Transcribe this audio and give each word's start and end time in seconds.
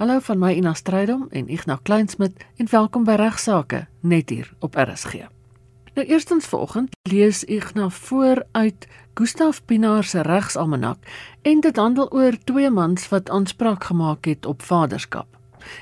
Hallo 0.00 0.18
van 0.18 0.38
my 0.40 0.54
Ina 0.56 0.70
Strydom 0.72 1.26
en 1.30 1.48
Ignas 1.52 1.82
Kleinsmid 1.82 2.44
en 2.56 2.68
welkom 2.70 3.02
by 3.04 3.18
Regsake 3.20 3.82
net 4.00 4.30
hier 4.32 4.46
op 4.64 4.78
RSG. 4.80 5.26
Nou 5.94 6.06
eerstens 6.08 6.46
vanoggend 6.48 6.96
lees 7.10 7.42
Ignas 7.44 7.98
voor 8.06 8.40
uit 8.56 8.86
Gustaf 9.14 9.60
Pinaar 9.64 10.04
se 10.04 10.22
Regsalmanak 10.24 11.04
en 11.42 11.60
dit 11.60 11.76
handel 11.76 12.08
oor 12.16 12.38
twee 12.44 12.70
mans 12.70 13.08
wat 13.12 13.28
aanspraak 13.28 13.84
gemaak 13.84 14.24
het 14.24 14.46
op 14.46 14.62
vaderskap. 14.62 15.36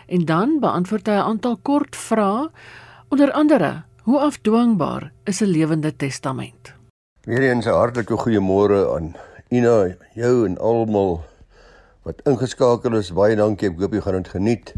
En 0.07 0.25
dan 0.25 0.59
beantwoord 0.61 1.07
hy 1.07 1.15
'n 1.15 1.31
aantal 1.31 1.57
kort 1.63 1.97
vrae 1.97 2.51
onder 3.09 3.33
andere 3.33 3.83
hoe 4.03 4.19
afdwingbaar 4.19 5.13
is 5.25 5.41
'n 5.41 5.55
lewende 5.55 5.97
testament. 5.97 6.75
Weer 7.23 7.55
eens 7.55 7.67
'n 7.67 7.71
hartlike 7.71 8.19
goeiemôre 8.19 8.95
aan 8.97 9.15
Ina, 9.49 9.95
jou 10.15 10.47
en 10.47 10.59
almal 10.59 11.23
wat 12.09 12.23
ingeskakel 12.25 12.97
is. 12.97 13.11
Baie 13.13 13.37
dankie. 13.37 13.69
Ek 13.69 13.81
hoop 13.83 13.93
jy 13.93 14.01
gaan 14.05 14.23
dit 14.23 14.31
geniet. 14.33 14.73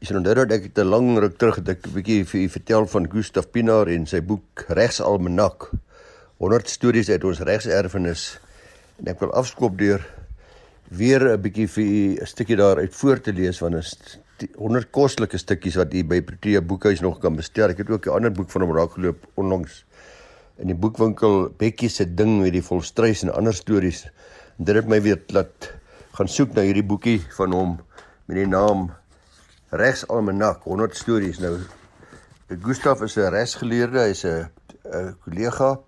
Ek 0.00 0.08
sien 0.08 0.20
onthou 0.20 0.36
dat 0.38 0.52
ek 0.54 0.70
'n 0.78 0.86
lang 0.86 1.18
ruk 1.18 1.36
terug 1.38 1.56
het 1.58 1.68
ek 1.68 1.86
'n 1.86 1.94
bietjie 1.98 2.24
vir 2.24 2.40
u 2.40 2.48
vertel 2.48 2.86
van 2.86 3.10
Gustaf 3.10 3.50
Pinaar 3.50 3.88
en 3.88 4.06
sy 4.06 4.20
boek 4.20 4.64
Regsalmanak. 4.68 5.70
100 6.38 6.68
stories 6.68 7.10
uit 7.10 7.24
ons 7.24 7.40
regserfenis. 7.40 8.38
En 8.98 9.08
ek 9.08 9.20
wil 9.20 9.32
afskop 9.32 9.78
deur 9.78 10.00
weer 10.88 11.20
'n 11.36 11.42
bietjie 11.42 11.68
vir 11.68 11.84
u 11.84 12.16
'n 12.20 12.26
stukkie 12.26 12.56
daaruit 12.56 12.94
voor 12.94 13.20
te 13.20 13.32
lees 13.32 13.58
van 13.58 13.74
'n 13.74 13.82
100 14.56 14.90
kostelike 14.90 15.38
stukkies 15.38 15.76
wat 15.76 15.92
u 15.92 16.04
by 16.04 16.22
Protea 16.22 16.60
Boekhuis 16.60 17.00
nog 17.00 17.18
kan 17.18 17.36
bestel. 17.36 17.70
Ek 17.70 17.78
het 17.78 17.90
ook 17.90 18.06
'n 18.06 18.14
ander 18.14 18.32
boek 18.32 18.50
van 18.50 18.62
hom 18.62 18.76
raakgeloop 18.76 19.26
onlangs 19.34 19.84
in 20.58 20.66
die 20.66 20.76
boekwinkel 20.76 21.52
Bekkie 21.58 21.88
se 21.88 22.14
ding 22.14 22.40
met 22.40 22.52
die 22.52 22.62
volstruis 22.62 23.22
en 23.22 23.34
ander 23.34 23.54
stories. 23.54 24.04
En 24.58 24.64
dit 24.64 24.74
het 24.74 24.86
my 24.86 25.02
weer 25.02 25.20
laat 25.26 25.79
gaan 26.20 26.28
soek 26.28 26.50
na 26.52 26.60
hierdie 26.66 26.84
boekie 26.84 27.20
van 27.32 27.54
hom 27.56 27.70
met 28.28 28.36
die 28.36 28.48
naam 28.48 28.90
Regsalmanak 29.72 30.66
100 30.68 30.98
stories. 30.98 31.38
Nou 31.40 31.54
Gustaf 32.60 33.00
is 33.06 33.16
'n 33.16 33.30
regsgeleerde, 33.32 34.02
hy's 34.04 34.24
'n 34.24 35.16
kollega. 35.24 35.80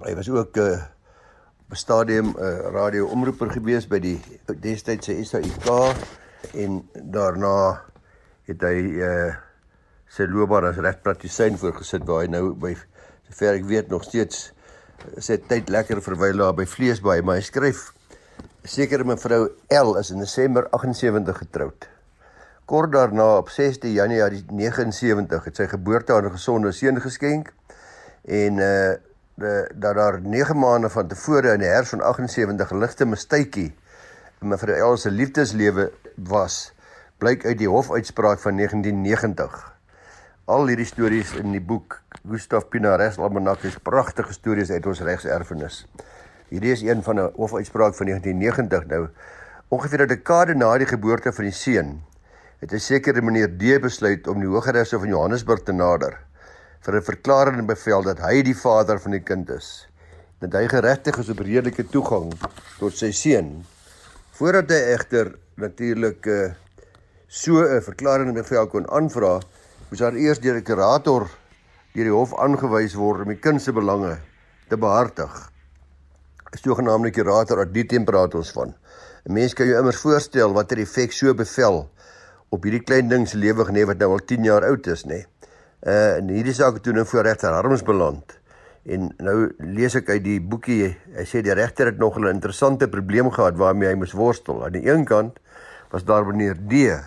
Hy 0.00 0.14
was 0.14 0.28
ook 0.30 0.56
op 0.56 1.70
'n 1.70 1.76
stadium 1.76 2.32
'n 2.32 2.72
radio-omroeper 2.72 3.50
gewees 3.50 3.86
by 3.86 3.98
die 3.98 4.20
destydse 4.60 5.12
SAIK 5.24 5.68
en 6.54 6.88
daarna 6.94 7.82
het 8.46 8.62
hy 8.62 8.78
uh, 8.96 9.34
sy 10.08 10.24
loopbaan 10.24 10.64
as 10.64 10.76
regspraktisyn 10.76 11.58
voorgesit 11.58 12.06
waar 12.06 12.22
hy 12.24 12.28
nou 12.28 12.54
by 12.54 12.76
sover 13.28 13.54
ek 13.54 13.64
weet 13.64 13.88
nog 13.88 14.04
steeds 14.04 14.52
sy 15.18 15.36
tyd 15.36 15.68
lekker 15.68 16.00
verwyl 16.00 16.36
daar 16.38 16.54
by 16.54 16.64
Vleesbaai, 16.64 17.20
maar 17.22 17.36
hy 17.36 17.42
skryf 17.42 17.95
sekere 18.66 19.04
mevrou 19.04 19.48
L 19.70 19.96
is 20.00 20.10
in 20.10 20.18
Desember 20.18 20.66
78 20.70 21.38
getroud. 21.38 21.88
Kort 22.66 22.92
daarna 22.92 23.36
op 23.38 23.48
6de 23.54 23.92
Januarie 23.94 24.44
79 24.50 25.44
het 25.44 25.56
sy 25.56 25.66
geboorte 25.70 26.12
aan 26.12 26.26
'n 26.26 26.34
gesonde 26.34 26.72
seun 26.72 27.00
geskenk 27.00 27.52
en 28.24 28.58
uh 28.58 28.94
dat 29.36 29.94
daar 29.94 30.20
9 30.20 30.58
maande 30.58 30.88
van 30.88 31.08
tevore 31.08 31.52
in 31.52 31.60
die 31.60 31.68
herfs 31.68 31.90
van 31.90 32.00
78 32.00 32.70
ligte 32.72 33.04
mistytjie 33.04 33.74
in 34.40 34.48
mevrou 34.48 34.92
L 34.92 34.96
se 34.96 35.10
liefdeslewe 35.10 35.90
was, 36.16 36.72
blyk 37.18 37.44
uit 37.44 37.58
die 37.58 37.68
hofuitspraak 37.68 38.40
van 38.40 38.56
1990. 38.56 39.56
Al 40.46 40.66
hierdie 40.66 40.86
stories 40.86 41.32
in 41.34 41.52
die 41.52 41.60
boek 41.60 42.00
Gustaf 42.28 42.68
Pinares 42.68 43.18
Almanak 43.18 43.64
is 43.64 43.78
pragtige 43.82 44.32
stories 44.32 44.70
uit 44.70 44.86
ons 44.86 45.00
regserfenis. 45.00 45.86
Hierdie 46.46 46.70
is 46.70 46.82
een 46.82 47.02
van 47.02 47.18
'n 47.18 47.32
hofuitspraak 47.34 47.94
van 47.94 48.06
1990 48.06 48.86
nou. 48.86 49.08
Ongeveer 49.68 50.02
'n 50.02 50.06
dekade 50.06 50.54
na 50.54 50.78
die 50.78 50.86
geboorte 50.86 51.32
van 51.32 51.44
die 51.44 51.52
seun, 51.52 52.02
het 52.60 52.72
'n 52.72 52.78
sekere 52.78 53.22
meneer 53.22 53.48
D 53.48 53.80
besluit 53.80 54.28
om 54.28 54.38
die 54.38 54.48
Hooggeregshof 54.48 55.00
van 55.00 55.08
Johannesburg 55.08 55.62
te 55.62 55.72
nader 55.72 56.18
vir 56.80 56.94
'n 56.96 57.02
verklaring 57.02 57.58
en 57.58 57.66
bevel 57.66 58.02
dat 58.02 58.18
hy 58.18 58.42
die 58.42 58.56
vader 58.56 59.00
van 59.00 59.10
die 59.10 59.22
kind 59.22 59.50
is. 59.50 59.88
Dat 60.38 60.52
hy 60.52 60.68
geregtig 60.68 61.18
is 61.18 61.28
op 61.28 61.38
redelike 61.38 61.86
toegang 61.86 62.32
tot 62.78 62.92
sy 62.92 63.10
seun. 63.10 63.64
Voordat 64.30 64.70
hy 64.70 64.82
egter 64.94 65.34
natuurlik 65.54 66.26
uh, 66.26 66.52
so 67.26 67.58
'n 67.58 67.82
verklaring 67.82 68.28
en 68.28 68.34
bevel 68.34 68.66
kon 68.66 68.90
aanvra, 68.90 69.40
moes 69.88 69.98
daar 69.98 70.14
eers 70.14 70.38
deur 70.38 70.54
die 70.54 70.62
kurator 70.62 71.26
deur 71.92 72.04
die 72.04 72.12
hof 72.12 72.38
aangewys 72.38 72.94
word 72.94 73.20
om 73.20 73.28
die 73.28 73.40
kind 73.40 73.62
se 73.62 73.72
belange 73.72 74.18
te 74.68 74.76
behartig 74.76 75.55
sogenaamde 76.56 77.10
kurator 77.10 77.60
ad 77.62 77.74
litem 77.76 78.04
praat 78.04 78.34
ons 78.34 78.50
van. 78.56 78.74
'n 79.26 79.32
Mens 79.32 79.54
kan 79.54 79.66
jou 79.66 79.78
immers 79.78 80.00
voorstel 80.00 80.52
watter 80.52 80.78
effek 80.78 81.12
so 81.12 81.34
bevel 81.34 81.88
op 82.48 82.62
hierdie 82.62 82.84
klein 82.84 83.08
ding 83.08 83.26
se 83.28 83.38
lewe 83.38 83.64
genê 83.68 83.84
wat 83.86 83.98
nou 83.98 84.12
al 84.14 84.24
10 84.24 84.44
jaar 84.44 84.64
oud 84.64 84.86
is, 84.86 85.04
nê. 85.04 85.24
Uh 85.82 86.18
en 86.18 86.28
hierdie 86.28 86.54
saak 86.54 86.78
toe 86.82 86.92
nou 86.92 87.04
voor 87.04 87.26
regter 87.26 87.52
Harms 87.52 87.82
beland. 87.82 88.38
En 88.86 89.10
nou 89.18 89.50
lees 89.58 89.94
ek 89.98 90.08
uit 90.14 90.22
die 90.24 90.40
boekie, 90.40 90.94
hy 91.16 91.24
sê 91.26 91.42
die 91.42 91.54
regter 91.54 91.90
het 91.90 91.98
nog 91.98 92.18
'n 92.18 92.30
interessante 92.30 92.88
probleem 92.88 93.30
gehad 93.30 93.56
waarmee 93.58 93.88
hy 93.88 93.94
moes 93.94 94.12
worstel. 94.12 94.64
Aan 94.64 94.72
die 94.72 94.86
een 94.88 95.04
kant 95.04 95.38
was 95.90 96.04
daar 96.04 96.26
meneer 96.26 96.54
D 96.54 97.02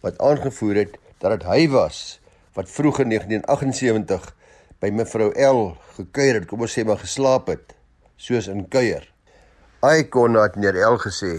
wat 0.00 0.18
aangevoer 0.18 0.74
het 0.74 0.98
dat 1.18 1.30
dit 1.30 1.48
hy 1.48 1.68
was 1.68 2.20
wat 2.54 2.70
vroeg 2.70 3.00
in 3.00 3.08
1978 3.08 4.34
by 4.80 4.90
mevrou 4.90 5.30
L 5.36 5.76
gekuier 5.96 6.40
het, 6.40 6.46
kom 6.46 6.60
ons 6.60 6.78
sê 6.78 6.84
maar 6.84 6.98
geslaap 6.98 7.46
het 7.46 7.79
soos 8.20 8.50
in 8.52 8.66
kuier. 8.68 9.06
Hy 9.80 10.04
kon 10.12 10.36
na 10.36 10.44
meneer 10.54 10.76
L 10.84 10.98
gesê. 11.00 11.38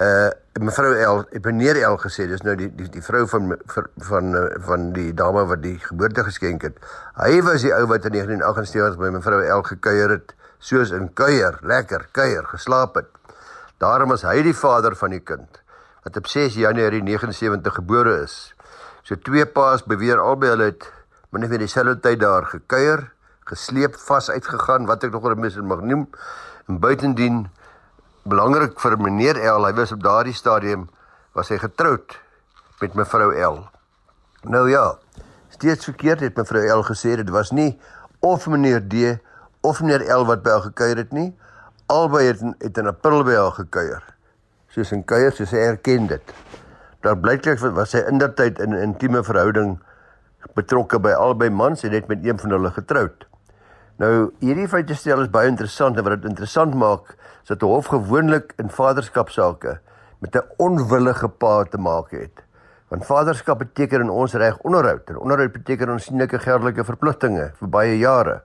Uh 0.00 0.30
mevrou 0.60 0.92
L, 0.92 1.22
meneer 1.44 1.78
L 1.88 1.96
gesê, 2.00 2.26
dis 2.28 2.42
nou 2.44 2.52
die 2.56 2.68
die 2.76 2.88
die 2.92 3.02
vrou 3.04 3.22
van 3.28 3.54
van 4.08 4.34
van, 4.66 4.90
die 4.96 5.12
dame 5.16 5.44
wat 5.48 5.62
die 5.64 5.78
geboorte 5.80 6.24
geskenk 6.26 6.64
het. 6.68 6.80
Hy 7.16 7.40
was 7.44 7.64
die 7.64 7.72
ou 7.72 7.86
wat 7.88 8.08
in 8.08 8.16
1978 8.18 9.00
by 9.00 9.12
mevrou 9.14 9.40
L 9.44 9.64
gekuier 9.68 10.16
het, 10.16 10.34
soos 10.60 10.92
in 10.96 11.08
kuier, 11.16 11.56
lekker 11.64 12.08
kuier, 12.12 12.44
geslaap 12.52 13.00
het. 13.00 13.08
Daarom 13.80 14.12
is 14.16 14.24
hy 14.28 14.42
die 14.44 14.56
vader 14.56 14.96
van 14.96 15.16
die 15.16 15.24
kind 15.24 15.60
wat 16.02 16.16
op 16.18 16.26
6 16.26 16.56
Januarie 16.58 17.02
79 17.06 17.76
gebore 17.78 18.16
is. 18.24 18.36
So 19.06 19.14
twee 19.16 19.46
paas 19.46 19.84
beweer 19.86 20.18
albei 20.18 20.50
hulle 20.50 20.72
het 20.72 20.88
min 21.30 21.46
of 21.46 21.52
meer 21.52 21.62
dieselfde 21.62 22.00
tyd 22.02 22.20
daar 22.20 22.48
gekuier 22.50 23.06
gesleep 23.44 23.96
vas 23.96 24.30
uitgegaan 24.30 24.86
wat 24.86 25.04
ek 25.04 25.12
nog 25.12 25.24
oor 25.26 25.36
mis 25.38 25.56
mag 25.56 25.82
noem. 25.86 26.06
En 26.68 26.78
buitendien 26.78 27.46
belangrik 28.22 28.78
vir 28.80 28.96
meneer 29.00 29.40
L 29.50 29.66
hy 29.66 29.72
was 29.74 29.92
op 29.94 30.02
daardie 30.02 30.36
stadium 30.36 30.86
was 31.34 31.50
hy 31.50 31.58
getroud 31.58 32.18
met 32.82 32.94
mevrou 32.98 33.32
L. 33.34 33.58
Nou 34.46 34.68
ja 34.70 34.98
steeds 35.54 35.86
verkeerd 35.90 36.22
het 36.22 36.38
mevrou 36.38 36.62
L 36.78 36.86
gesê 36.86 37.16
dit 37.18 37.30
was 37.30 37.50
nie 37.50 37.74
of 38.20 38.46
meneer 38.46 38.82
D 38.82 39.18
of 39.66 39.82
meneer 39.82 40.06
L 40.06 40.26
wat 40.30 40.42
by 40.42 40.54
haar 40.54 40.68
gekuier 40.70 41.02
het 41.02 41.12
nie. 41.12 41.32
Albei 41.90 42.28
het 42.30 42.42
het 42.62 42.78
in 42.78 42.90
april 42.90 43.24
by 43.26 43.34
haar 43.38 43.54
gekuier 43.58 44.06
soos 44.72 44.92
in 44.94 45.02
kuier 45.04 45.34
soos 45.34 45.50
hy 45.52 45.66
erken 45.66 46.06
dit. 46.08 46.34
Daar 47.02 47.18
blyklik 47.18 47.58
was 47.74 47.92
hy 47.92 48.06
indertyd 48.08 48.62
in 48.62 48.70
'n 48.74 48.82
intieme 48.82 49.22
verhouding 49.22 49.80
betrokke 50.54 50.98
by 50.98 51.12
albei 51.12 51.50
mans 51.50 51.82
en 51.82 51.90
net 51.90 52.08
met 52.08 52.24
een 52.24 52.38
van 52.38 52.50
hulle 52.50 52.70
getroud 52.70 53.26
Nou 54.02 54.32
hierdie 54.42 54.66
feite 54.66 54.96
stel 54.98 55.20
is 55.22 55.28
baie 55.30 55.46
interessant 55.46 55.94
en 55.94 56.02
wat 56.02 56.16
dit 56.16 56.32
interessant 56.32 56.72
maak 56.74 57.12
is 57.14 57.50
dat 57.52 57.62
'n 57.62 57.70
hof 57.70 57.86
gewoonlik 57.86 58.52
in 58.58 58.68
vaderskapsaake 58.68 59.78
met 60.18 60.34
'n 60.36 60.48
onwillige 60.58 61.28
pa 61.28 61.62
te 61.62 61.78
maak 61.78 62.10
het. 62.10 62.42
Want 62.88 63.06
vaderskap 63.06 63.58
beteken 63.58 64.00
in 64.00 64.10
ons 64.10 64.34
reg 64.34 64.58
onderhoud 64.58 65.08
en 65.08 65.18
onderhoud 65.18 65.52
beteken 65.52 65.90
onsienlike 65.90 66.38
geldelike 66.38 66.84
verpligtinge 66.84 67.52
vir 67.54 67.68
baie 67.68 67.98
jare. 67.98 68.42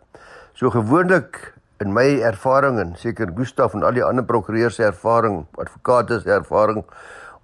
So 0.54 0.70
gewoonlik 0.70 1.54
in 1.80 1.94
my 1.94 2.22
ervaring 2.22 2.80
en 2.80 2.96
seker 2.96 3.32
Gustaf 3.36 3.74
en 3.74 3.84
al 3.84 3.92
die 3.94 4.04
ander 4.04 4.26
prokureurs 4.26 4.76
se 4.76 4.84
ervaring, 4.84 5.46
advokate 5.58 6.20
se 6.20 6.32
ervaring 6.32 6.86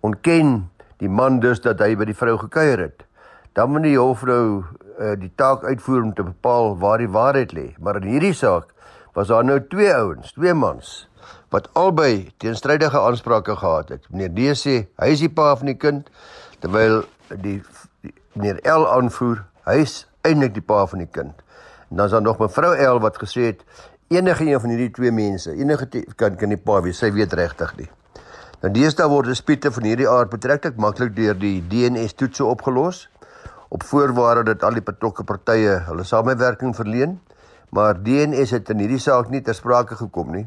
ontken 0.01 0.69
die 0.97 1.09
man 1.09 1.39
dus 1.39 1.61
dat 1.61 1.79
hy 1.79 1.95
by 1.95 2.05
die 2.05 2.17
vrou 2.17 2.37
gekuier 2.37 2.79
het. 2.79 3.03
Dan 3.53 3.69
moet 3.69 3.83
die 3.83 3.97
hof 3.97 4.23
nou 4.23 4.63
uh, 4.99 5.13
die 5.19 5.31
taak 5.35 5.63
uitvoer 5.63 6.01
om 6.01 6.13
te 6.13 6.23
bepaal 6.23 6.77
waar 6.77 7.01
die 7.01 7.09
waarheid 7.09 7.53
lê. 7.53 7.67
Maar 7.79 8.01
in 8.01 8.09
hierdie 8.15 8.33
saak 8.33 8.73
was 9.13 9.27
daar 9.27 9.45
nou 9.45 9.59
twee 9.69 9.93
ouens, 9.93 10.33
twee 10.33 10.53
mans 10.53 11.07
wat 11.53 11.69
albei 11.77 12.33
teenstrydige 12.41 12.99
aansprake 12.99 13.55
gehad 13.55 13.89
het. 13.93 14.07
Meneer 14.09 14.33
D 14.33 14.57
sê 14.57 14.75
hy 14.97 15.09
is 15.13 15.21
die 15.21 15.29
pa 15.29 15.51
van 15.59 15.69
die 15.69 15.77
kind 15.77 16.09
terwyl 16.63 17.03
die, 17.29 17.59
die 18.01 18.13
meneer 18.33 18.61
L 18.73 18.87
aanvoer 18.89 19.43
hy 19.67 19.83
is 19.83 20.03
eintlik 20.25 20.55
die 20.57 20.65
pa 20.65 20.81
van 20.89 21.03
die 21.03 21.09
kind. 21.09 21.43
En 21.91 22.01
dan 22.01 22.09
is 22.09 22.15
daar 22.15 22.25
nog 22.25 22.41
mevrou 22.41 22.73
L 22.73 23.01
wat 23.03 23.19
gesê 23.21 23.51
het 23.51 23.61
enige 24.13 24.45
een 24.49 24.59
van 24.59 24.73
hierdie 24.73 24.91
twee 24.91 25.11
mense, 25.11 25.53
enige 25.53 25.87
kan 26.15 26.35
kan 26.37 26.49
die 26.49 26.57
pa 26.57 26.81
wees, 26.81 26.97
sy 27.01 27.11
weet 27.13 27.33
regtig 27.37 27.75
nie. 27.77 27.89
Nou 28.63 28.71
deesdae 28.73 29.09
word 29.11 29.27
dispute 29.27 29.71
van 29.75 29.85
hierdie 29.87 30.09
aard 30.09 30.31
betreklik 30.31 30.77
maklik 30.79 31.15
deur 31.15 31.37
die 31.37 31.57
DNS 31.69 32.15
toetse 32.17 32.45
opgelos 32.47 33.07
op 33.73 33.83
voorwaarde 33.83 34.43
dat 34.53 34.63
al 34.63 34.77
die 34.77 34.85
betrokke 34.85 35.23
partye 35.25 35.79
hulle 35.87 36.03
samewerking 36.05 36.75
verleen. 36.77 37.17
Maar 37.73 37.97
DNS 38.05 38.51
het 38.53 38.69
in 38.69 38.83
hierdie 38.83 39.01
saak 39.01 39.31
nie 39.33 39.41
ter 39.41 39.57
sprake 39.57 39.97
gekom 39.97 40.29
nie. 40.35 40.45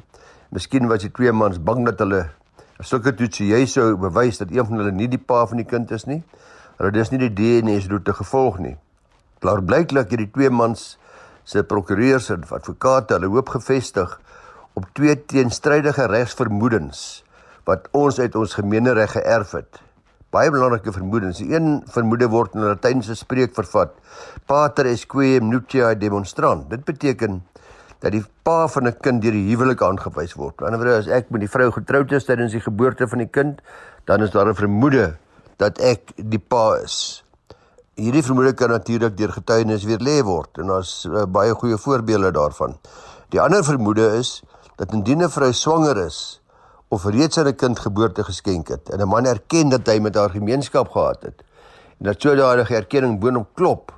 Miskien 0.54 0.86
was 0.86 1.02
die 1.02 1.10
twee 1.10 1.32
mans 1.34 1.58
bang 1.58 1.82
dat 1.88 1.98
hulle 2.04 2.28
sulke 2.86 3.14
toets 3.18 3.40
jy 3.42 3.64
sou 3.66 3.88
bewys 3.98 4.38
dat 4.38 4.52
een 4.54 4.66
van 4.68 4.78
hulle 4.78 4.92
nie 4.94 5.08
die 5.10 5.18
pa 5.18 5.40
van 5.50 5.58
die 5.58 5.66
kind 5.66 5.90
is 5.96 6.04
nie, 6.06 6.20
hulle 6.78 6.92
dis 6.94 7.10
nie 7.10 7.18
die 7.24 7.32
DNA 7.34 7.80
roete 7.90 8.14
gevolg 8.14 8.60
nie. 8.62 8.76
Klaar 9.42 9.62
blyklik 9.64 10.12
hierdie 10.12 10.30
twee 10.30 10.52
mans 10.52 10.84
se 11.48 11.64
prokureurs 11.66 12.30
en 12.30 12.46
advokate 12.46 13.16
hulle 13.16 13.32
hoop 13.32 13.50
gefestig 13.56 14.20
op 14.78 14.86
twee 14.94 15.16
teenstrydige 15.18 16.06
regsvermoedens 16.12 17.02
wat 17.66 17.90
ons 17.96 18.20
uit 18.22 18.38
ons 18.38 18.54
gemeenereg 18.60 19.16
geërf 19.16 19.56
het. 19.58 19.85
Baie 20.36 20.50
belangrike 20.52 20.92
vermoedens. 20.92 21.38
Een 21.40 21.80
vermoede 21.88 22.26
word 22.28 22.54
in 22.54 22.60
'n 22.60 22.68
Latynse 22.68 23.14
spreek 23.16 23.54
vervat: 23.54 23.94
Pater 24.44 24.86
est 24.86 25.06
quem 25.08 25.48
nuptiae 25.48 25.96
demonstrant. 25.96 26.68
Dit 26.70 26.84
beteken 26.84 27.42
dat 28.00 28.12
die 28.12 28.24
pa 28.42 28.68
van 28.68 28.86
'n 28.86 28.96
kind 29.00 29.22
deur 29.22 29.32
die 29.32 29.48
huwelik 29.48 29.82
aangewys 29.82 30.34
word. 30.34 30.60
Aan 30.60 30.66
die 30.66 30.76
ander 30.76 30.88
wyse 30.88 30.98
as 30.98 31.16
ek 31.18 31.30
met 31.30 31.40
die 31.40 31.48
vrou 31.48 31.70
getroud 31.72 32.12
is 32.12 32.24
tydens 32.24 32.52
die 32.52 32.60
geboorte 32.60 33.08
van 33.08 33.18
die 33.18 33.30
kind, 33.30 33.62
dan 34.04 34.22
is 34.22 34.30
daar 34.30 34.48
'n 34.48 34.54
vermoede 34.54 35.16
dat 35.56 35.78
ek 35.78 36.12
die 36.16 36.38
pa 36.38 36.76
is. 36.84 37.24
Hierdie 37.94 38.22
vermoede 38.22 38.52
kan 38.52 38.68
natuurlik 38.68 39.16
deur 39.16 39.32
getuienis 39.32 39.84
weer 39.84 39.98
lê 39.98 40.22
word 40.22 40.58
en 40.58 40.66
daar's 40.66 41.06
uh, 41.08 41.24
baie 41.24 41.54
goeie 41.54 41.76
voorbeelde 41.76 42.30
daarvan. 42.30 42.76
Die 43.28 43.40
ander 43.40 43.64
vermoede 43.64 44.16
is 44.18 44.42
dat 44.76 44.92
indien 44.92 45.22
'n 45.22 45.30
vrou 45.30 45.52
swanger 45.52 45.96
is 45.96 46.40
of 46.88 47.04
reeds 47.04 47.38
aan 47.38 47.46
'n 47.46 47.54
kind 47.54 47.78
geboorte 47.78 48.24
geskenk 48.24 48.68
het 48.68 48.90
en 48.90 49.00
'n 49.00 49.08
man 49.08 49.26
erken 49.26 49.68
dat 49.68 49.86
hy 49.86 49.98
met 49.98 50.14
haar 50.14 50.30
gemeenskap 50.30 50.88
gehad 50.88 51.22
het 51.22 51.42
en 51.98 52.04
dat 52.04 52.20
sodanig 52.20 52.70
erkenning 52.70 53.20
boonop 53.20 53.48
klop 53.54 53.92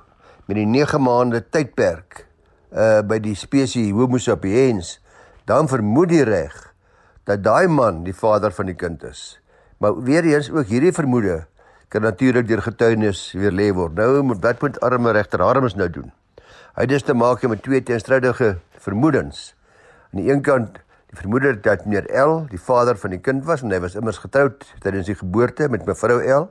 met 0.45 0.55
die 0.55 0.65
9 0.65 1.01
maande 1.01 1.49
tydperk 1.49 2.27
uh 2.71 3.01
by 3.01 3.19
die 3.19 3.35
spesies 3.35 3.91
Homo 3.91 4.17
sapiens 4.17 4.99
dan 5.45 5.67
vermoed 5.67 6.09
die 6.09 6.23
reg 6.23 6.69
dat 7.29 7.43
daai 7.45 7.67
man 7.67 8.03
die 8.03 8.15
vader 8.15 8.53
van 8.53 8.69
die 8.69 8.77
kind 8.77 9.03
is. 9.05 9.37
Maar 9.77 10.01
weer 10.03 10.25
eens 10.25 10.49
ook 10.51 10.69
hierdie 10.69 10.93
vermoede 10.93 11.45
kan 11.89 12.01
natuurlik 12.01 12.47
deur 12.47 12.61
getuienis 12.61 13.31
weer 13.37 13.53
lê 13.53 13.69
word. 13.73 13.95
Nou 13.97 14.23
moet 14.25 14.41
wat 14.41 14.61
moet 14.61 14.79
arme 14.85 15.11
regter 15.11 15.41
Harms 15.41 15.75
nou 15.75 15.89
doen? 15.89 16.11
Hy 16.75 16.85
het 16.85 16.89
dus 16.89 17.05
te 17.05 17.13
maak 17.13 17.41
met 17.47 17.63
twee 17.63 17.83
teenstrydige 17.83 18.57
vermoedens. 18.77 19.53
Aan 20.11 20.21
die 20.21 20.31
een 20.31 20.41
kant 20.41 20.77
die 21.09 21.17
vermoede 21.17 21.55
dat 21.65 21.85
meneer 21.85 22.05
L 22.13 22.43
die 22.49 22.61
vader 22.61 22.97
van 22.97 23.15
die 23.15 23.21
kind 23.23 23.45
was 23.45 23.63
en 23.65 23.73
hy 23.73 23.79
was 23.81 23.97
immers 23.97 24.21
getroud 24.21 24.65
tydens 24.83 25.09
die 25.09 25.17
geboorte 25.17 25.69
met 25.69 25.87
mevrou 25.87 26.19
L. 26.21 26.45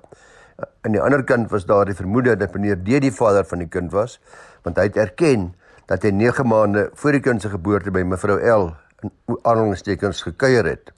Aan 0.82 0.96
die 0.96 1.02
ander 1.02 1.22
kant 1.22 1.52
was 1.52 1.66
daar 1.66 1.86
die 1.86 1.94
vermoede 1.94 2.34
dat 2.36 2.54
meneer 2.56 2.78
D 2.82 2.98
die 3.04 3.14
vader 3.14 3.46
van 3.46 3.62
die 3.62 3.70
kind 3.70 3.94
was 3.94 4.18
want 4.66 4.80
hy 4.80 4.88
het 4.90 4.98
erken 4.98 5.52
dat 5.88 6.02
hy 6.04 6.10
9 6.12 6.46
maande 6.46 6.88
voor 6.98 7.16
die 7.16 7.22
kind 7.24 7.42
se 7.42 7.52
geboorte 7.52 7.94
by 7.94 8.02
mevrou 8.04 8.36
L 8.36 8.70
in 9.06 9.12
aanhalingstekens 9.46 10.24
gekuier 10.26 10.66
het. 10.66 10.90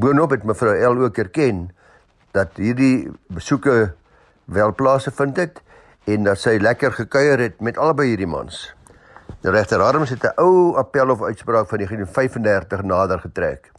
Boonop 0.00 0.32
het 0.32 0.44
mevrou 0.48 0.72
L 0.72 1.04
ook 1.04 1.20
erken 1.20 1.68
dat 2.32 2.56
hierdie 2.56 3.12
besoeke 3.28 3.92
wel 4.44 4.74
plaasgevind 4.74 5.36
het 5.36 5.60
en 6.06 6.24
dat 6.24 6.40
sy 6.40 6.56
lekker 6.60 6.96
gekuier 6.96 7.38
het 7.44 7.60
met 7.60 7.78
albei 7.78 8.08
hierdie 8.14 8.30
mans. 8.30 8.75
Die 9.46 9.52
regter 9.54 9.78
Harms 9.78 10.10
het 10.10 10.24
'n 10.24 10.40
ou 10.42 10.74
appel 10.74 11.10
of 11.10 11.22
uitspraak 11.22 11.68
van 11.68 11.78
1935 11.78 12.82
nader 12.82 13.20
getrek 13.20 13.70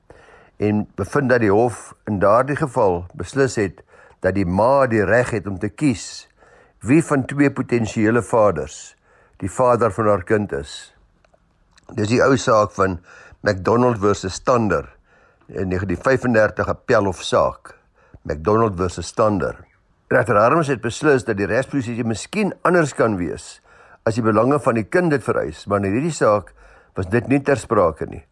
en 0.58 0.88
bevind 0.96 1.30
dat 1.30 1.40
die 1.40 1.52
hof 1.52 1.94
in 2.06 2.19
daardie 2.19 2.56
geval 2.56 3.06
beslis 3.14 3.56
het 3.56 3.84
dat 4.19 4.34
die 4.34 4.46
ma 4.46 4.88
die 4.88 5.04
reg 5.04 5.30
het 5.30 5.48
om 5.48 5.60
te 5.60 5.69
kies 5.69 6.30
wie 6.80 7.04
van 7.04 7.25
twee 7.25 7.52
potensiële 7.52 8.24
vaders 8.24 8.96
die 9.38 9.52
vader 9.52 9.92
van 9.92 10.08
haar 10.08 10.24
kind 10.24 10.52
is. 10.52 10.96
Dis 11.94 12.08
die 12.08 12.24
ou 12.24 12.38
saak 12.38 12.72
van 12.72 13.00
McDonald 13.42 14.00
versus 14.00 14.34
Stander 14.34 14.96
in 15.48 15.69
1935 15.69 16.68
appel 16.68 17.08
of 17.08 17.24
saak. 17.24 17.75
McDonald 18.22 18.78
versus 18.78 19.08
Stander. 19.08 19.56
Regter 20.08 20.36
Harms 20.36 20.68
het 20.68 20.81
beslis 20.81 21.24
dat 21.24 21.38
die 21.38 21.46
regsposisie 21.46 22.04
miskien 22.04 22.54
anders 22.62 22.94
kan 22.94 23.18
wees 23.18 23.62
as 24.07 24.15
die 24.15 24.24
belange 24.24 24.59
van 24.63 24.77
die 24.80 24.88
kind 24.88 25.12
dit 25.12 25.24
vereis, 25.24 25.65
maar 25.68 25.83
in 25.83 25.92
hierdie 25.98 26.15
saak 26.15 26.54
was 26.95 27.09
dit 27.12 27.27
nie 27.27 27.42
ter 27.44 27.59
sprake 27.59 28.07
nie. 28.07 28.24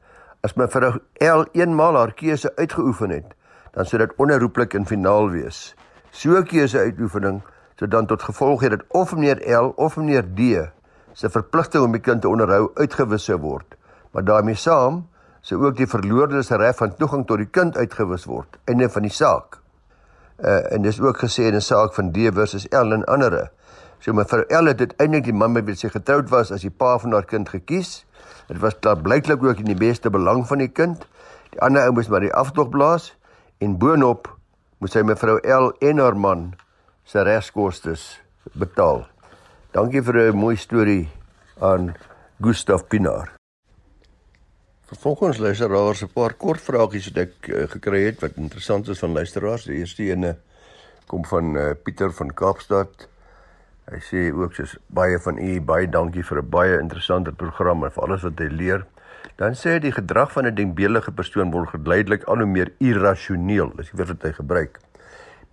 As 0.45 0.55
mevrou 0.55 0.93
L 1.19 1.43
eenmaal 1.57 1.97
haar 1.99 2.13
keuse 2.15 2.51
uitgeoefen 2.55 3.11
het, 3.11 3.33
dan 3.75 3.87
sou 3.89 3.99
dit 3.99 4.13
onherroepelik 4.21 4.77
in 4.79 4.87
finaal 4.87 5.29
wees. 5.33 5.75
So 6.11 6.37
'n 6.37 6.47
keuse 6.47 6.79
uitoefening 6.79 7.41
sou 7.75 7.87
dan 7.89 8.07
tot 8.07 8.23
gevolg 8.23 8.63
hê 8.63 8.69
dat 8.69 8.85
of 8.89 9.13
meneer 9.13 9.41
L 9.43 9.73
of 9.75 9.97
meneer 9.97 10.23
D 10.23 10.71
se 11.13 11.29
verpligting 11.29 11.83
om 11.83 11.91
die 11.91 12.01
kind 12.01 12.21
te 12.21 12.29
onderhou 12.29 12.71
uitgewis 12.75 13.27
word, 13.27 13.75
maar 14.11 14.23
daarmee 14.23 14.55
saam 14.55 15.07
sou 15.41 15.65
ook 15.65 15.77
die 15.77 15.87
verloorde 15.87 16.41
se 16.43 16.57
reg 16.57 16.75
van 16.75 16.95
toegang 16.95 17.25
tot 17.27 17.37
die 17.37 17.51
kind 17.51 17.77
uitgewis 17.77 18.25
word. 18.25 18.57
Einde 18.65 18.89
van 18.89 19.01
die 19.01 19.11
saak. 19.11 19.59
Uh, 20.39 20.73
en 20.73 20.81
dis 20.81 20.99
ook 20.99 21.17
gesê 21.17 21.45
in 21.47 21.55
'n 21.55 21.61
saak 21.61 21.93
van 21.93 22.11
D 22.11 22.33
versus 22.33 22.65
L 22.71 22.91
en 22.91 23.05
ander. 23.05 23.51
So 24.05 24.13
mevrou 24.13 24.43
Elle 24.53 24.69
het 24.69 24.79
uiteindelik 24.79 25.23
die 25.25 25.33
man 25.33 25.55
met 25.55 25.65
wie 25.65 25.73
sy 25.73 25.89
getroud 25.89 26.27
was 26.29 26.51
as 26.53 26.61
die 26.61 26.69
pa 26.69 26.91
van 27.01 27.15
haar 27.17 27.25
kind 27.25 27.49
gekies. 27.49 28.03
Dit 28.45 28.59
was 28.61 28.75
klaar 28.77 28.99
blyklik 29.01 29.41
ook 29.41 29.63
in 29.63 29.71
die 29.71 29.79
beste 29.79 30.11
belang 30.13 30.43
van 30.45 30.61
die 30.61 30.69
kind. 30.69 31.07
Die 31.55 31.61
ander 31.65 31.87
ou 31.87 31.95
moes 31.97 32.11
maar 32.13 32.21
die 32.21 32.33
afdog 32.37 32.69
blaas 32.69 33.15
en 33.65 33.79
boonop 33.81 34.29
moes 34.77 34.93
sy 34.93 35.01
mevrou 35.01 35.39
L 35.41 35.71
en 35.89 36.03
haar 36.03 36.17
man 36.21 36.43
se 37.09 37.23
regskoste 37.25 37.95
betaal. 38.53 39.07
Dankie 39.73 40.05
vir 40.05 40.21
'n 40.29 40.37
mooi 40.37 40.55
storie 40.55 41.09
aan 41.59 41.95
Gustaf 42.41 42.85
Pinaar. 42.87 43.33
Vervolgens 44.85 45.37
luisteraars 45.37 46.03
'n 46.03 46.13
paar 46.13 46.33
kort 46.33 46.61
vragies 46.61 47.09
wat 47.09 47.17
ek 47.17 47.49
uh, 47.49 47.67
gekry 47.67 48.05
het 48.05 48.21
wat 48.21 48.37
interessant 48.37 48.87
is 48.87 48.99
van 48.99 49.13
luisteraars. 49.13 49.65
Die 49.65 49.81
eerste 49.81 50.03
ene 50.03 50.37
kom 51.07 51.25
van 51.25 51.55
uh, 51.55 51.71
Pieter 51.83 52.13
van 52.13 52.33
Kaapstad. 52.33 53.14
Hy 53.85 53.99
sê 54.01 54.21
ook 54.33 54.55
soos 54.57 54.71
baie 54.89 55.19
van 55.21 55.37
u 55.37 55.49
baie 55.61 55.85
dankie 55.85 56.23
vir 56.25 56.39
'n 56.41 56.49
baie 56.49 56.79
interessante 56.79 57.31
program 57.31 57.83
en 57.83 57.91
vir 57.91 58.03
alles 58.03 58.23
wat 58.23 58.39
hy 58.39 58.47
leer. 58.49 58.85
Dan 59.37 59.53
sê 59.53 59.73
hy 59.73 59.79
die 59.79 59.91
gedrag 59.91 60.31
van 60.31 60.45
'n 60.47 60.55
denkbeeldige 60.55 61.11
persoon 61.11 61.51
word 61.51 61.69
geleidelik 61.69 62.23
al 62.23 62.37
hoe 62.37 62.45
meer 62.45 62.71
irrasioneel, 62.79 63.69
dis 63.77 63.91
die 63.91 63.97
woord 63.97 64.07
wat 64.07 64.23
hy 64.23 64.31
gebruik. 64.31 64.79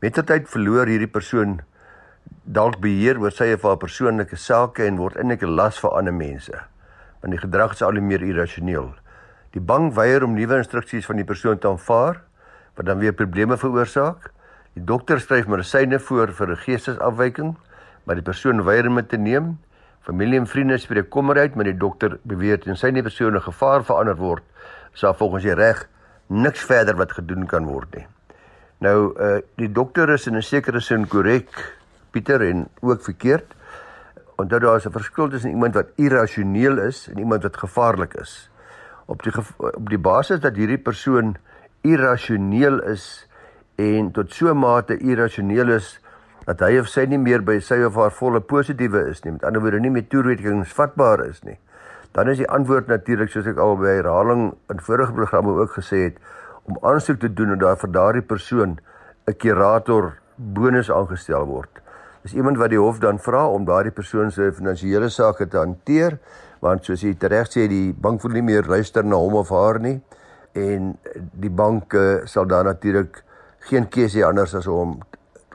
Met 0.00 0.14
die 0.14 0.22
tyd 0.22 0.48
verloor 0.48 0.86
hierdie 0.86 1.12
persoon 1.12 1.60
dalk 2.44 2.80
beheer 2.80 3.20
oor 3.20 3.30
sy 3.30 3.52
of 3.52 3.62
haar 3.62 3.76
persoonlike 3.76 4.36
sake 4.36 4.86
en 4.86 4.96
word 4.96 5.16
eintlik 5.16 5.42
'n 5.42 5.54
las 5.54 5.78
vir 5.78 5.90
ander 5.90 6.14
mense. 6.14 6.56
Want 7.20 7.32
die 7.32 7.48
gedrag 7.48 7.72
is 7.72 7.82
al 7.82 7.92
hoe 7.92 8.00
meer 8.00 8.22
irrasioneel. 8.22 8.94
Die 9.50 9.60
bank 9.60 9.94
weier 9.94 10.24
om 10.24 10.34
nuwe 10.34 10.56
instruksies 10.56 11.06
van 11.06 11.16
die 11.16 11.24
persoon 11.24 11.58
te 11.58 11.68
aanvaar 11.68 12.22
wat 12.76 12.86
dan 12.86 12.98
weer 12.98 13.12
probleme 13.12 13.56
veroorsaak. 13.56 14.32
Die 14.72 14.84
dokter 14.84 15.20
skryf 15.20 15.46
medisyne 15.46 15.98
voor 15.98 16.32
vir 16.32 16.50
'n 16.50 16.56
geestesafwyking 16.56 17.56
maar 18.04 18.14
die 18.14 18.24
persoon 18.24 18.64
weier 18.64 18.88
om 18.88 18.94
dit 19.00 19.08
te 19.08 19.16
neem. 19.16 19.58
Familie 20.02 20.38
en 20.40 20.46
vriende 20.46 20.78
spreek 20.78 21.10
kommer 21.10 21.38
uit, 21.38 21.54
maar 21.54 21.64
die 21.64 21.76
dokter 21.78 22.18
beweer 22.22 22.60
en 22.66 22.76
sy 22.76 22.90
nie 22.90 23.02
persoon 23.02 23.36
'n 23.36 23.40
gevaar 23.40 23.84
verander 23.84 24.16
word, 24.16 24.42
sal 24.94 25.14
volgens 25.14 25.42
die 25.42 25.54
reg 25.54 25.88
niks 26.28 26.64
verder 26.64 26.96
wat 26.96 27.12
gedoen 27.12 27.46
kan 27.46 27.64
word 27.64 27.94
nie. 27.96 28.06
Nou 28.80 29.14
uh 29.14 29.40
die 29.56 29.72
dokter 29.72 30.10
is 30.10 30.26
in 30.26 30.36
'n 30.36 30.42
sekere 30.42 30.80
sin 30.80 31.06
korrek, 31.08 31.78
Pieter 32.10 32.42
en 32.42 32.68
ook 32.80 33.02
verkeerd. 33.02 33.54
Onthou 34.36 34.60
daar 34.60 34.76
is 34.76 34.86
'n 34.86 34.92
verskil 34.92 35.28
tussen 35.28 35.50
iemand 35.50 35.74
wat 35.74 35.86
irrasioneel 35.96 36.78
is 36.78 37.08
en 37.08 37.18
iemand 37.18 37.42
wat 37.42 37.56
gevaarlik 37.56 38.14
is. 38.14 38.50
Op 39.06 39.22
die 39.22 39.32
op 39.56 39.88
die 39.88 39.98
basis 39.98 40.40
dat 40.40 40.56
hierdie 40.56 40.78
persoon 40.78 41.36
irrasioneel 41.80 42.82
is 42.82 43.28
en 43.76 44.10
tot 44.10 44.32
so 44.32 44.54
mate 44.54 44.98
irrasioneel 44.98 45.68
is 45.68 46.00
dat 46.46 46.62
hy 46.64 46.78
of 46.80 46.88
sy 46.90 47.04
nie 47.06 47.20
meer 47.20 47.42
by 47.46 47.58
sy 47.62 47.78
of 47.86 47.98
haar 48.00 48.14
volle 48.16 48.40
positiewe 48.40 49.04
is 49.10 49.22
nie. 49.24 49.36
Met 49.36 49.44
ander 49.46 49.62
woorde 49.62 49.80
nie 49.82 49.92
meer 49.94 50.08
toerekeningsvatbaar 50.10 51.24
is 51.28 51.42
nie. 51.46 51.58
Dan 52.12 52.28
is 52.28 52.40
die 52.42 52.48
antwoord 52.50 52.90
natuurlik 52.90 53.30
soos 53.32 53.46
ek 53.48 53.60
al 53.62 53.76
by 53.80 53.98
herhaling 54.00 54.50
in 54.72 54.82
vorige 54.88 55.14
programme 55.16 55.54
ook 55.60 55.76
gesê 55.78 56.08
het 56.08 56.18
om 56.68 56.78
aansoek 56.82 57.20
te 57.22 57.30
doen 57.32 57.54
en 57.54 57.62
daar 57.62 57.78
vir 57.78 57.92
daardie 57.94 58.26
persoon 58.26 58.78
'n 59.26 59.36
kurator 59.38 60.18
bonus 60.36 60.90
aangestel 60.90 61.46
word. 61.46 61.80
Dis 62.22 62.34
iemand 62.34 62.58
wat 62.58 62.70
die 62.70 62.78
hof 62.78 62.98
dan 62.98 63.18
vra 63.18 63.46
om 63.48 63.64
daardie 63.64 63.92
persoon 63.94 64.30
se 64.30 64.52
finansiële 64.52 65.08
sake 65.08 65.46
te 65.48 65.58
hanteer 65.58 66.18
want 66.60 66.84
soos 66.84 67.02
jy 67.02 67.16
reg 67.18 67.48
sê 67.50 67.68
die 67.68 67.92
bank 67.92 68.22
wil 68.22 68.32
nie 68.32 68.42
meer 68.42 68.62
luister 68.62 69.04
na 69.04 69.16
hom 69.16 69.34
of 69.34 69.48
haar 69.48 69.80
nie 69.80 70.00
en 70.54 70.98
die 71.14 71.50
bank 71.50 71.94
sal 72.24 72.46
dan 72.46 72.64
natuurlik 72.64 73.22
geen 73.58 73.88
keuse 73.88 74.24
anders 74.24 74.54
as 74.54 74.66
om 74.66 75.00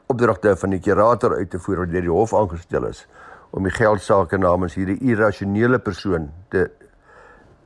opdragte 0.08 0.56
van 0.56 0.74
die 0.74 0.80
kurator 0.80 1.36
uit 1.36 1.50
te 1.50 1.60
voer 1.60 1.84
wat 1.84 1.92
deur 1.92 2.06
die 2.06 2.12
hof 2.12 2.34
aangestel 2.34 2.88
is 2.88 3.06
om 3.50 3.64
die 3.64 3.72
geldsaake 3.72 4.38
namens 4.40 4.74
hierdie 4.76 4.98
irrasionele 5.08 5.78
persoon 5.78 6.28
te 6.52 6.66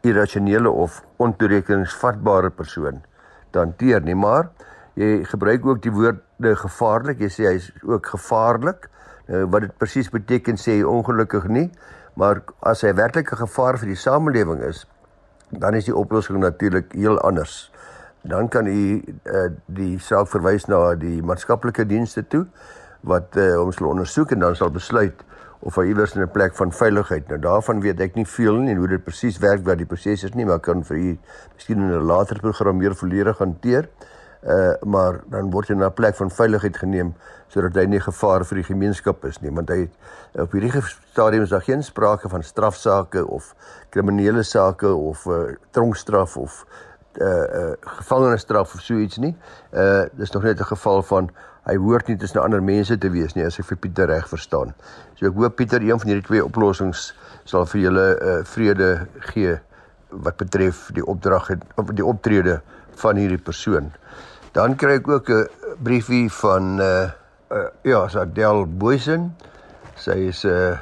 irrasionele 0.07 0.71
of 0.71 1.01
ontoerekeningsvatbare 1.23 2.51
persoon 2.51 3.03
te 3.51 3.59
hanteer 3.59 4.03
nie. 4.03 4.15
Maar 4.19 4.51
jy 4.99 5.23
gebruik 5.31 5.67
ook 5.67 5.83
die 5.83 5.93
woorde 5.95 6.55
gevaarlik. 6.59 7.23
Jy 7.23 7.31
sê 7.31 7.49
hy's 7.51 7.71
ook 7.87 8.13
gevaarlik 8.15 8.89
nou 9.29 9.45
wat 9.55 9.67
dit 9.67 9.75
presies 9.79 10.11
beteken 10.11 10.59
sê 10.59 10.81
jy 10.81 10.87
ongelukkig 10.89 11.47
nie. 11.49 11.69
Maar 12.19 12.43
as 12.61 12.83
hy 12.83 12.93
werklik 12.95 13.33
'n 13.33 13.47
gevaar 13.47 13.79
vir 13.79 13.95
die 13.95 13.97
samelewing 13.97 14.63
is 14.63 14.87
dan 15.53 15.75
is 15.75 15.85
die 15.85 15.97
oplossing 15.97 16.39
natuurlik 16.41 16.93
heel 16.93 17.19
anders 17.21 17.72
dan 18.23 18.49
kan 18.49 18.67
u 18.67 19.03
uh, 19.25 19.51
die 19.67 19.99
saak 19.99 20.29
verwys 20.31 20.69
na 20.71 20.95
die 20.95 21.23
maatskaplike 21.23 21.87
dienste 21.87 22.23
toe 22.23 22.47
wat 23.01 23.37
uh, 23.37 23.59
ons 23.63 23.77
sal 23.77 23.91
ondersoek 23.91 24.31
en 24.33 24.45
dan 24.45 24.57
sal 24.57 24.71
besluit 24.71 25.25
of 25.63 25.77
hy 25.79 25.89
iewers 25.91 26.15
in 26.17 26.23
'n 26.23 26.31
plek 26.31 26.55
van 26.59 26.73
veiligheid. 26.73 27.29
Nou 27.29 27.39
daarvan 27.39 27.81
weet 27.81 28.01
ek 28.01 28.15
nie 28.15 28.27
veel 28.27 28.57
nie 28.67 28.75
hoe 28.75 28.89
dit 28.89 29.05
presies 29.05 29.39
werk 29.39 29.65
wat 29.67 29.79
die 29.79 29.87
proses 29.87 30.25
is 30.25 30.35
nie, 30.35 30.45
maar 30.45 30.59
kan 30.59 30.83
vir 30.85 30.97
u 30.97 31.19
miskien 31.55 31.79
in 31.79 31.93
'n 31.93 32.07
later 32.07 32.39
program 32.41 32.77
meer 32.77 32.95
volledig 32.95 33.39
hanteer. 33.39 33.89
Uh 34.43 34.75
maar 34.83 35.21
dan 35.31 35.51
word 35.51 35.69
hy 35.69 35.75
na 35.75 35.87
'n 35.87 35.95
plek 35.95 36.15
van 36.15 36.31
veiligheid 36.31 36.77
geneem 36.77 37.15
sodat 37.49 37.75
hy 37.75 37.85
nie 37.87 38.01
gevaar 38.01 38.45
vir 38.45 38.57
die 38.57 38.65
gemeenskap 38.65 39.25
is 39.25 39.41
nie, 39.41 39.51
want 39.51 39.69
hy 39.69 39.91
op 40.35 40.53
hierdie 40.53 40.83
stadium 41.13 41.43
is 41.43 41.51
daar 41.51 41.63
geen 41.63 41.83
sprake 41.83 42.29
van 42.29 42.43
strafsaake 42.43 43.27
of 43.27 43.55
kriminele 43.91 44.43
sake 44.43 44.95
of 44.95 45.27
uh 45.27 45.55
tronkstraf 45.71 46.37
of 46.37 46.67
uh 47.21 47.47
uh 47.61 47.73
gevangenisstraf 47.99 48.75
of 48.75 48.81
so 48.81 48.99
iets 48.99 49.17
nie. 49.17 49.37
Uh 49.71 50.05
dis 50.13 50.31
nog 50.31 50.43
net 50.43 50.61
'n 50.61 50.65
geval 50.65 51.03
van 51.03 51.31
hy 51.63 51.77
hoort 51.77 52.09
nie 52.09 52.17
tussen 52.17 52.43
ander 52.43 52.63
mense 52.63 52.99
te 52.99 53.11
wees 53.11 53.35
nie 53.35 53.45
as 53.45 53.59
ek 53.59 53.67
vir 53.67 53.77
Pieter 53.77 54.09
reg 54.11 54.29
verstaan. 54.29 54.75
So 55.15 55.27
ek 55.27 55.35
hoop 55.39 55.57
Pieter 55.57 55.83
een 55.83 55.99
van 55.99 56.09
hierdie 56.09 56.27
twee 56.27 56.45
oplossings 56.45 57.13
sal 57.45 57.67
vir 57.67 57.81
julle 57.81 58.07
uh, 58.19 58.45
vrede 58.45 59.07
gee 59.33 59.59
wat 60.11 60.37
betref 60.37 60.91
die 60.95 61.05
opdrag 61.07 61.51
of 61.77 61.93
die 61.97 62.05
optrede 62.05 62.61
van 63.01 63.17
hierdie 63.17 63.41
persoon. 63.41 63.93
Dan 64.53 64.77
kry 64.77 64.99
ek 65.01 65.09
ook 65.09 65.31
'n 65.31 65.49
briefie 65.83 66.29
van 66.33 66.81
uh, 66.81 67.11
uh 67.51 67.69
ja, 67.83 68.09
Sadel 68.09 68.67
Boysen. 68.67 69.37
Sy 69.97 70.29
is 70.29 70.45
'n 70.45 70.49
uh, 70.49 70.79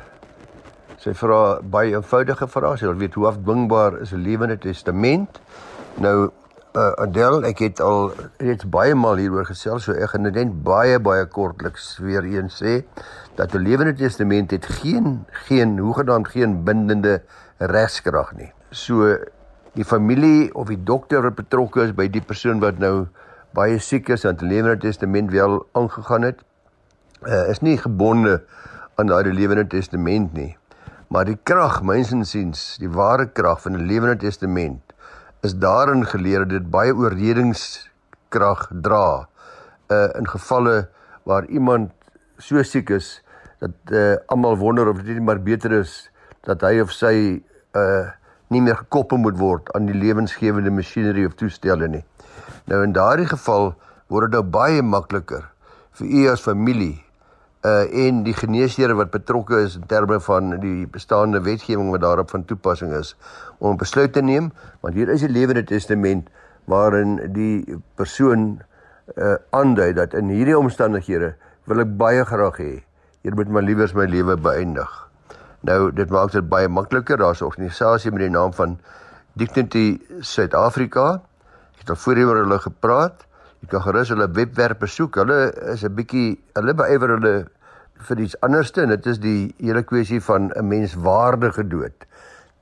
sy 1.01 1.15
vra 1.15 1.61
baie 1.63 1.95
eenvoudige 1.95 2.49
vrae. 2.49 2.77
Sy 2.77 2.87
wil 2.87 3.01
weet 3.01 3.15
hoe 3.15 3.27
afdwingbaar 3.27 4.01
is 4.01 4.13
'n 4.13 4.23
lewende 4.23 4.59
testament? 4.59 5.41
Nou 6.01 6.31
uh, 6.81 6.93
Adel, 6.97 7.43
ek 7.45 7.59
het 7.61 7.81
al 7.85 8.07
reeds 8.41 8.65
baie 8.73 8.95
maal 8.97 9.19
hieroor 9.21 9.45
gesels, 9.51 9.85
so 9.85 9.93
ek 9.93 10.15
gaan 10.15 10.25
net 10.25 10.55
baie 10.65 10.97
baie 10.97 11.27
kortliks 11.29 11.99
weer 12.01 12.25
eens 12.25 12.57
sê 12.63 12.79
dat 13.37 13.53
'n 13.53 13.61
lewende 13.67 13.93
testament 13.93 14.51
het 14.51 14.65
geen 14.81 15.27
geen 15.49 15.77
hoegenaamd 15.79 16.29
geen 16.33 16.65
bindende 16.65 17.21
regskrag 17.59 18.33
nie. 18.39 18.49
So 18.71 19.19
die 19.77 19.85
familie 19.85 20.55
of 20.55 20.73
die 20.73 20.81
dokter 20.81 21.21
wat 21.23 21.37
betrokke 21.37 21.85
is 21.85 21.93
by 21.93 22.09
die 22.09 22.25
persoon 22.25 22.65
wat 22.65 22.79
nou 22.79 23.09
baie 23.53 23.79
siek 23.79 24.09
is 24.09 24.25
aan 24.25 24.41
'n 24.41 24.49
lewende 24.49 24.81
testament 24.81 25.31
wel 25.31 25.67
aangegaan 25.73 26.23
het, 26.23 26.41
uh, 27.29 27.51
is 27.51 27.61
nie 27.61 27.77
gebonde 27.77 28.41
aan 28.97 29.07
daardie 29.07 29.37
lewende 29.37 29.67
testament 29.67 30.33
nie. 30.33 30.57
Maar 31.09 31.25
die 31.25 31.39
krag, 31.43 31.83
myns 31.83 32.13
insiens, 32.13 32.79
die 32.79 32.89
ware 32.89 33.29
krag 33.29 33.61
van 33.61 33.77
'n 33.77 33.87
lewende 33.87 34.17
testament 34.17 34.90
is 35.43 35.57
daarin 35.57 36.05
geleer 36.07 36.45
dat 36.45 36.49
dit 36.59 36.71
baie 36.71 36.93
oorredingskrag 36.95 38.69
dra 38.83 39.27
uh 39.91 40.09
in 40.19 40.29
gevalle 40.29 40.89
waar 41.25 41.47
iemand 41.49 41.93
so 42.39 42.63
siek 42.63 42.91
is 42.91 43.23
dat 43.61 43.93
uh 43.93 44.17
almal 44.27 44.57
wonder 44.57 44.89
of 44.89 45.03
dit 45.03 45.17
nie 45.17 45.25
maar 45.25 45.41
beter 45.41 45.73
is 45.73 46.11
dat 46.49 46.61
hy 46.61 46.81
of 46.81 46.93
sy 46.93 47.43
uh 47.77 48.09
nie 48.51 48.61
meer 48.61 48.77
gekoppel 48.77 49.21
moet 49.23 49.39
word 49.39 49.69
aan 49.79 49.87
die 49.87 49.95
lewensgewende 49.95 50.73
masjinerie 50.75 51.27
of 51.27 51.37
toestelle 51.39 51.87
nie. 51.89 52.03
Nou 52.67 52.83
in 52.83 52.93
daardie 52.93 53.29
geval 53.31 53.75
word 54.11 54.31
dit 54.31 54.41
nou 54.41 54.43
baie 54.43 54.83
makliker 54.83 55.45
vir 56.01 56.07
u 56.07 56.25
as 56.33 56.43
familie 56.43 56.99
uh 57.65 58.07
en 58.07 58.23
die 58.25 58.35
geneesheer 58.35 58.95
wat 58.97 59.11
betrokke 59.11 59.63
is 59.67 59.77
in 59.77 59.87
terme 59.87 60.21
van 60.21 60.55
die 60.61 60.87
bestaande 60.87 61.41
wetgewing 61.45 61.91
wat 61.91 62.01
daarop 62.01 62.31
van 62.31 62.45
toepassing 62.45 62.93
is 62.97 63.17
om 63.59 63.73
'n 63.73 63.77
besluit 63.77 64.13
te 64.13 64.23
neem 64.23 64.53
want 64.81 64.95
hier 64.95 65.09
is 65.09 65.23
'n 65.23 65.33
lewende 65.33 65.65
testament 65.65 66.29
waarin 66.65 67.33
die 67.33 67.79
persoon 67.95 68.63
uh 69.17 69.37
aandui 69.51 69.93
dat 69.93 70.15
in 70.15 70.29
hierdie 70.29 70.59
omstandighede 70.59 71.35
wil 71.65 71.81
ek 71.81 71.97
baie 71.97 72.25
graag 72.25 72.57
hê 72.57 72.73
hier 73.23 73.35
moet 73.37 73.49
my 73.53 73.61
liewers 73.61 73.95
my 73.95 74.07
lewe 74.09 74.37
beëindig. 74.37 74.91
Nou 75.69 75.91
dit 75.93 76.11
maak 76.11 76.33
dit 76.33 76.47
baie 76.49 76.69
makliker 76.69 77.19
daar's 77.21 77.43
'n 77.43 77.45
organisasie 77.45 78.11
met 78.11 78.21
die 78.21 78.31
naam 78.31 78.53
van 78.53 78.79
Dignity 79.37 80.01
Suid-Afrika. 80.21 81.21
Ek 81.75 81.81
het 81.81 81.91
al 81.91 81.97
voorheen 81.97 82.27
oor 82.27 82.37
hulle 82.37 82.59
gepraat. 82.59 83.27
Kan 83.71 83.85
gerus 83.85 84.11
hulle 84.11 84.27
webwerf 84.35 84.81
besoek. 84.83 85.15
Hulle 85.21 85.53
is 85.73 85.85
'n 85.87 85.95
bietjie 85.95 86.39
hulle 86.59 86.75
beywer 86.75 87.11
hulle 87.17 87.35
vir 88.09 88.21
iets 88.25 88.35
anderste 88.43 88.83
en 88.83 88.89
dit 88.89 89.07
is 89.07 89.19
die 89.23 89.55
hele 89.59 89.83
kwessie 89.83 90.21
van 90.21 90.51
'n 90.51 90.67
menswaardige 90.67 91.63
dood. 91.69 92.07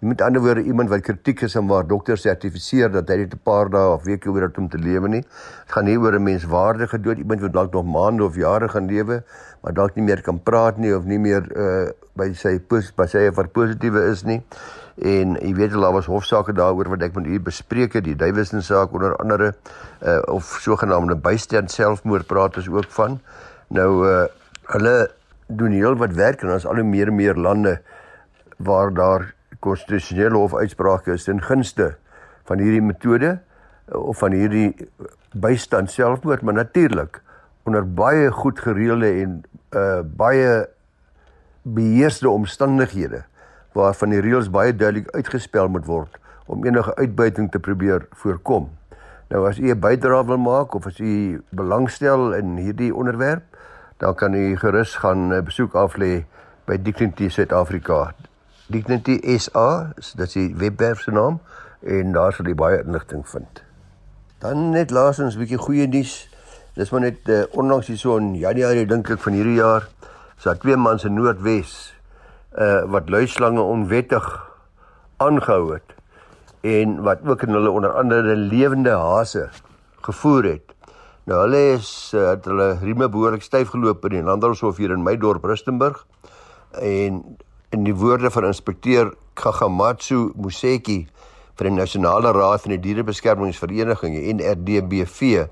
Jy 0.00 0.06
moet 0.08 0.20
ander 0.22 0.42
woorde 0.42 0.62
iemand 0.62 0.90
wat 0.90 1.00
kritiek 1.02 1.40
is 1.42 1.56
en 1.56 1.66
waar 1.66 1.86
dokters 1.86 2.22
sertifiseer 2.22 2.92
dat 2.92 3.08
hy 3.08 3.16
net 3.16 3.34
'n 3.34 3.40
paar 3.42 3.70
dae 3.70 3.94
of 3.94 4.04
weke 4.04 4.28
oor 4.30 4.42
het 4.42 4.58
om 4.58 4.68
te 4.68 4.78
lewe 4.78 5.08
nie. 5.08 5.24
Gaan 5.66 5.84
nie 5.84 5.96
oor 5.96 6.14
'n 6.14 6.22
menswaardige 6.22 7.00
dood. 7.00 7.18
Iemand 7.18 7.40
wat 7.40 7.52
dalk 7.52 7.72
nog 7.72 7.84
maande 7.84 8.24
of 8.24 8.36
jare 8.36 8.68
gaan 8.68 8.86
lewe, 8.86 9.24
maar 9.62 9.72
dalk 9.72 9.96
nie 9.96 10.04
meer 10.04 10.22
kan 10.22 10.42
praat 10.42 10.76
nie 10.76 10.94
of 10.94 11.04
nie 11.04 11.18
meer 11.18 11.42
uh 11.56 11.90
by 12.14 12.32
sy 12.34 12.58
by 12.96 13.06
sy 13.06 13.28
of 13.28 13.52
positiewe 13.52 14.10
is 14.10 14.24
nie 14.24 14.42
en 14.98 15.36
jy 15.38 15.52
weet 15.54 15.76
daar 15.76 15.92
was 15.94 16.08
hofsaake 16.10 16.52
daaroor 16.52 16.88
wat 16.90 17.02
ek 17.06 17.14
met 17.14 17.26
u 17.26 17.38
bespreek 17.40 17.94
het 17.94 18.04
die 18.04 18.16
Duiwesen 18.18 18.62
saak 18.62 18.92
onder 18.92 19.14
andere 19.16 19.52
uh, 20.02 20.18
of 20.26 20.58
sogenaamde 20.62 21.14
bystand 21.14 21.70
selfmoord 21.70 22.26
praat 22.26 22.56
ons 22.56 22.68
ook 22.68 22.90
van. 22.96 23.20
Nou 23.68 23.90
uh, 24.08 24.24
hulle 24.74 25.10
doen 25.46 25.72
heel 25.72 25.96
wat 25.96 26.16
werk 26.18 26.42
en 26.42 26.52
ons 26.56 26.66
al 26.66 26.82
hoe 26.82 26.84
meer 26.84 27.12
en 27.12 27.14
meer 27.14 27.38
lande 27.38 27.78
waar 28.56 28.92
daar 28.94 29.34
konstitusionele 29.60 30.36
hof 30.36 30.54
uitsprake 30.54 31.14
is 31.14 31.28
in 31.28 31.42
gunste 31.42 31.94
van 32.50 32.58
hierdie 32.58 32.82
metode 32.82 33.38
uh, 33.38 34.02
of 34.02 34.18
van 34.18 34.34
hierdie 34.34 34.74
bystand 35.32 35.90
selfmoord 35.94 36.42
maar 36.42 36.58
natuurlik 36.58 37.22
onder 37.68 37.86
baie 37.86 38.30
goed 38.32 38.60
gereelde 38.64 39.10
en 39.22 39.40
uh, 39.76 40.00
baie 40.02 40.66
beheerste 41.62 42.28
omstandighede 42.30 43.24
waarvan 43.78 44.10
die 44.14 44.22
reëls 44.24 44.50
baie 44.50 44.74
duidelik 44.74 45.10
uitgespel 45.14 45.70
moet 45.70 45.86
word 45.86 46.18
om 46.48 46.64
enige 46.64 46.94
uitbuiting 46.96 47.50
te 47.52 47.60
probeer 47.62 48.06
voorkom. 48.22 48.70
Nou 49.28 49.44
as 49.48 49.58
u 49.58 49.70
'n 49.70 49.80
bydrae 49.80 50.24
wil 50.24 50.40
maak 50.40 50.74
of 50.74 50.86
as 50.86 50.98
u 50.98 51.42
belangstel 51.50 52.32
in 52.34 52.56
hierdie 52.56 52.94
onderwerp, 52.94 53.44
dan 53.98 54.14
kan 54.14 54.34
u 54.34 54.56
gerus 54.56 54.96
gaan 54.96 55.32
eh, 55.32 55.42
besoek 55.42 55.74
aflê 55.74 56.24
by 56.64 56.76
Dignity 56.82 57.28
Suid-Afrika. 57.28 58.14
Dignity 58.66 59.38
SA, 59.38 59.92
dit 59.94 60.26
is 60.26 60.32
die 60.32 60.54
webwerf 60.56 61.00
se 61.00 61.10
naam 61.10 61.40
en 61.82 62.12
daar 62.12 62.32
sal 62.32 62.46
jy 62.46 62.54
baie 62.54 62.82
inligting 62.82 63.28
vind. 63.28 63.62
Dan 64.38 64.70
net 64.70 64.90
laasens 64.90 65.34
'n 65.34 65.38
bietjie 65.38 65.58
goeie 65.58 65.86
nuus. 65.86 66.28
Dis 66.74 66.90
maar 66.90 67.00
net 67.00 67.28
uh, 67.28 67.42
onlangs 67.50 67.86
hier 67.86 67.98
so 67.98 68.16
in 68.16 68.34
Januarie 68.34 68.86
dink 68.86 69.10
ek 69.10 69.18
van 69.18 69.32
hierdie 69.32 69.58
jaar, 69.58 69.88
is 70.36 70.44
daar 70.44 70.58
twee 70.58 70.76
mans 70.76 71.04
in 71.04 71.14
Noordwes 71.14 71.97
uh 72.56 72.84
wat 72.88 73.10
luislange 73.10 73.60
onwettig 73.60 74.24
aangehou 75.16 75.74
het 75.74 75.94
en 76.60 77.02
wat 77.02 77.18
ook 77.26 77.42
in 77.42 77.52
hulle 77.52 77.70
onder 77.70 77.92
andere 77.92 78.36
lewende 78.36 78.90
hase 78.90 79.48
gevoer 80.00 80.44
het. 80.44 80.74
Nou 81.28 81.40
hulle 81.44 81.60
is 81.76 82.12
uh, 82.14 82.30
het 82.30 82.44
hulle 82.48 82.78
rieme 82.80 83.08
behoorlik 83.08 83.42
styf 83.42 83.68
geloop 83.74 84.04
in 84.08 84.16
die 84.16 84.24
landbouhof 84.24 84.76
hier 84.80 84.94
in 84.94 85.04
my 85.04 85.16
dorp 85.20 85.44
Rustenburg 85.44 86.06
en 86.80 87.20
in 87.76 87.84
die 87.84 87.94
woorde 87.94 88.30
van 88.30 88.48
inspekteur 88.48 89.12
Kagamatsu 89.36 90.30
Museki 90.40 91.06
van 91.58 91.68
die 91.68 91.76
Nasionale 91.76 92.32
Raad 92.32 92.64
van 92.64 92.72
die 92.76 92.80
Dierebeskermingsvereniging 92.80 94.16
NRDBV 94.38 95.44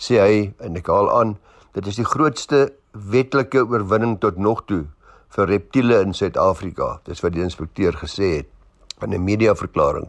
sê 0.00 0.20
hy 0.22 0.38
en 0.64 0.80
ek 0.80 0.88
haal 0.88 1.12
aan 1.12 1.36
dit 1.76 1.86
is 1.92 2.00
die 2.00 2.08
grootste 2.08 2.70
wetlike 3.12 3.66
oorwinning 3.68 4.16
tot 4.22 4.40
nog 4.40 4.64
toe 4.70 4.86
vir 5.36 5.46
reptiele 5.46 6.00
in 6.00 6.14
Suid-Afrika. 6.14 7.00
Dis 7.04 7.22
wat 7.22 7.32
die 7.32 7.42
inspekteur 7.42 7.92
gesê 7.92 8.36
het 8.36 8.48
in 9.02 9.14
'n 9.14 9.24
media 9.24 9.54
verklaring. 9.54 10.08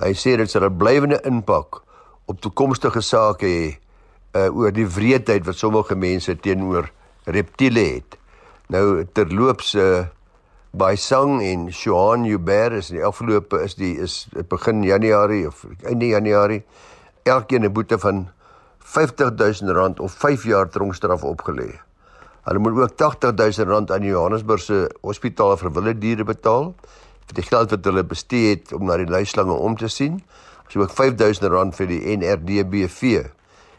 Hy 0.00 0.12
sê 0.12 0.36
dit 0.36 0.50
sal 0.50 0.64
'n 0.64 0.78
blywende 0.78 1.20
impak 1.24 1.82
op 2.26 2.40
toekomstige 2.40 3.00
sake 3.00 3.46
hê 3.46 3.76
uh, 4.34 4.56
oor 4.56 4.72
die 4.72 4.86
wreedheid 4.86 5.46
wat 5.46 5.56
sommige 5.56 5.94
mense 5.94 6.36
teenoor 6.40 6.90
reptiele 7.24 7.84
het. 7.94 8.18
Nou 8.68 9.04
terloops 9.12 9.74
uh, 9.74 10.06
by 10.74 10.94
Sang 10.96 11.42
en 11.42 11.68
Johan 11.68 12.24
Huber 12.24 12.72
is 12.72 12.88
die 12.88 13.04
afgelope 13.04 13.60
is 13.62 13.76
die 13.78 13.94
is 14.02 14.26
begin 14.50 14.82
Januarie 14.82 15.46
of 15.46 15.64
einde 15.84 16.06
Januarie 16.06 16.64
elkeen 17.22 17.64
'n 17.64 17.72
boete 17.72 17.98
van 17.98 18.28
50000 18.78 19.70
rand 19.70 20.00
of 20.00 20.12
5 20.12 20.44
jaar 20.44 20.68
tronkstraf 20.68 21.22
opgelê. 21.22 21.80
Hulle 22.44 22.58
moet 22.60 22.76
ook 22.76 23.00
80000 23.00 23.68
rand 23.68 23.90
aan 23.90 24.04
die 24.04 24.12
Johannesburgse 24.12 24.90
hospitaal 25.00 25.56
vir 25.56 25.72
wilde 25.72 25.94
diere 25.98 26.26
betaal 26.28 26.74
vir 27.24 27.38
die 27.38 27.46
geld 27.46 27.72
wat 27.72 27.86
hulle 27.88 28.04
bestee 28.04 28.50
het 28.52 28.74
om 28.76 28.84
na 28.84 28.98
die 29.00 29.08
luislange 29.08 29.56
om 29.56 29.76
te 29.80 29.88
sien. 29.88 30.20
As 30.68 30.76
ook 30.76 30.92
5000 30.92 31.48
rand 31.52 31.76
vir 31.78 31.88
die 31.88 32.02
NRDBV 32.18 33.24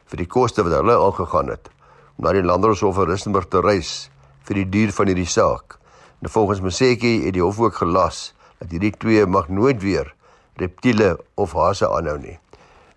vir 0.06 0.22
die 0.22 0.30
koste 0.30 0.66
wat 0.66 0.80
hulle 0.80 0.98
aangegaan 0.98 1.54
het 1.54 1.70
om 2.16 2.26
na 2.26 2.34
die 2.34 2.46
Landdroshof 2.46 2.98
in 3.04 3.10
Rustenburg 3.12 3.50
te 3.54 3.62
reis 3.62 4.10
vir 4.48 4.62
die 4.64 4.70
duur 4.74 4.94
van 4.98 5.12
hierdie 5.12 5.30
saak. 5.30 5.78
En 6.24 6.32
volgens 6.34 6.62
Maseki 6.66 7.20
het 7.26 7.36
die 7.38 7.44
hof 7.46 7.60
ook 7.62 7.78
gelas 7.84 8.32
dat 8.62 8.72
hierdie 8.74 8.96
twee 8.98 9.26
mag 9.30 9.50
nooit 9.50 9.82
weer 9.84 10.14
reptiele 10.58 11.16
of 11.36 11.54
hase 11.54 11.90
aanhou 11.90 12.18
nie. 12.18 12.40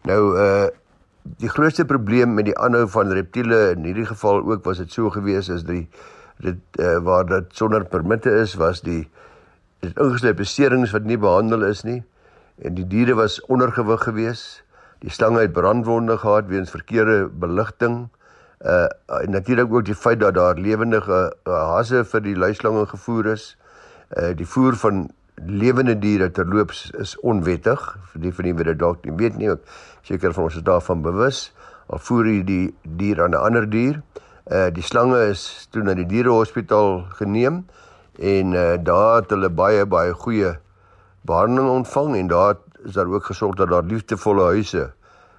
Nou 0.09 0.23
uh 0.33 0.69
die 1.37 1.49
grootste 1.49 1.85
probleem 1.85 2.35
met 2.35 2.49
die 2.49 2.59
aanhou 2.59 2.87
van 2.89 3.13
reptiele 3.13 3.71
in 3.75 3.85
hierdie 3.85 4.07
geval 4.09 4.41
ook 4.43 4.65
was 4.65 4.79
dit 4.79 4.93
so 4.93 5.11
gewees 5.11 5.49
is 5.49 5.65
die 5.69 5.89
dit 6.39 6.61
uh, 6.81 6.99
waar 7.03 7.27
dit 7.27 7.51
sonder 7.53 7.85
permitte 7.85 8.31
is 8.31 8.55
was 8.55 8.81
die 8.81 9.09
dit 9.81 9.99
ingesluit 9.99 10.37
beserings 10.37 10.95
wat 10.95 11.05
nie 11.05 11.19
behandel 11.19 11.67
is 11.69 11.85
nie 11.85 12.03
en 12.63 12.75
die 12.75 12.87
diere 12.87 13.15
was 13.19 13.41
ondergewig 13.47 14.03
geweest 14.09 14.63
die 15.05 15.11
slange 15.11 15.41
het 15.41 15.53
brandwonde 15.53 16.19
gehad 16.19 16.47
weens 16.47 16.71
verkeerde 16.71 17.29
beligting. 17.29 18.09
Uh 18.59 18.87
en 19.07 19.31
natuurlik 19.31 19.73
ook 19.73 19.85
die 19.85 19.95
feit 19.95 20.21
dat 20.21 20.35
daar 20.35 20.59
lewendige 20.59 21.35
uh, 21.45 21.53
hasse 21.75 22.05
vir 22.05 22.21
die 22.21 22.37
luislange 22.37 22.87
gevoer 22.87 23.27
is. 23.33 23.57
Uh 24.17 24.35
die 24.37 24.47
voer 24.47 24.77
van 24.77 25.09
lewende 25.47 25.99
diere 25.99 26.31
terloops 26.31 26.91
is 26.99 27.15
onwettig 27.21 27.81
vir 28.13 28.23
die 28.23 28.33
van 28.33 28.57
wat 28.57 28.71
dit 28.71 28.79
dalk 28.79 29.05
nie 29.05 29.17
weet 29.17 29.39
nie. 29.39 29.51
Seker 30.03 30.33
van 30.33 30.49
ons 30.49 30.57
is 30.57 30.67
daarvan 30.67 31.03
bewus. 31.03 31.53
Al 31.89 31.99
voer 31.99 32.27
jy 32.27 32.43
die 32.45 32.75
dier 32.83 33.23
aan 33.23 33.35
'n 33.35 33.45
ander 33.47 33.71
dier. 33.71 34.03
Uh 34.51 34.71
die 34.71 34.83
slange 34.83 35.19
is 35.31 35.69
toe 35.71 35.83
na 35.83 35.95
die 35.95 36.07
dierehospitaal 36.07 37.05
geneem 37.21 37.67
en 38.19 38.53
uh 38.53 38.77
daar 38.77 39.21
het 39.21 39.31
hulle 39.31 39.51
baie 39.51 39.87
baie 39.87 40.13
goeie 40.13 40.57
behandeling 41.23 41.71
ontvang 41.71 42.17
en 42.17 42.27
daar 42.29 42.57
is 42.85 42.93
daar 42.93 43.07
ook 43.07 43.25
gesorg 43.25 43.57
dat 43.57 43.69
daar 43.69 43.83
liefdevolle 43.83 44.43
huise 44.43 44.93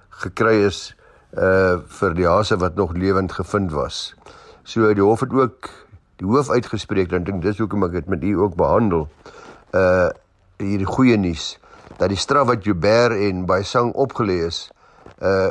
gekry 0.08 0.62
is 0.66 0.94
uh 1.36 1.78
vir 1.86 2.14
die 2.14 2.26
hase 2.26 2.56
wat 2.56 2.74
nog 2.74 2.92
lewend 2.94 3.32
gevind 3.32 3.72
was. 3.72 4.14
So 4.62 4.94
die 4.94 5.02
hof 5.02 5.20
het 5.20 5.32
ook 5.32 5.70
die 6.16 6.26
hoof 6.26 6.50
uitgespreek 6.50 7.10
dan 7.10 7.24
dink 7.24 7.42
dis 7.42 7.58
hoekom 7.58 7.84
ek 7.84 7.92
dit 7.92 8.06
met 8.06 8.24
u 8.24 8.32
ook 8.46 8.54
behandel. 8.54 9.08
Uh 9.70 10.10
hierdie 10.60 10.88
goeie 10.88 11.16
nuus 11.16 11.54
dat 11.96 12.10
die 12.12 12.18
straf 12.20 12.48
wat 12.50 12.64
Joubert 12.66 13.14
en 13.16 13.46
Baisang 13.48 13.94
opgelê 13.94 14.42
is 14.46 14.68
uh 15.22 15.48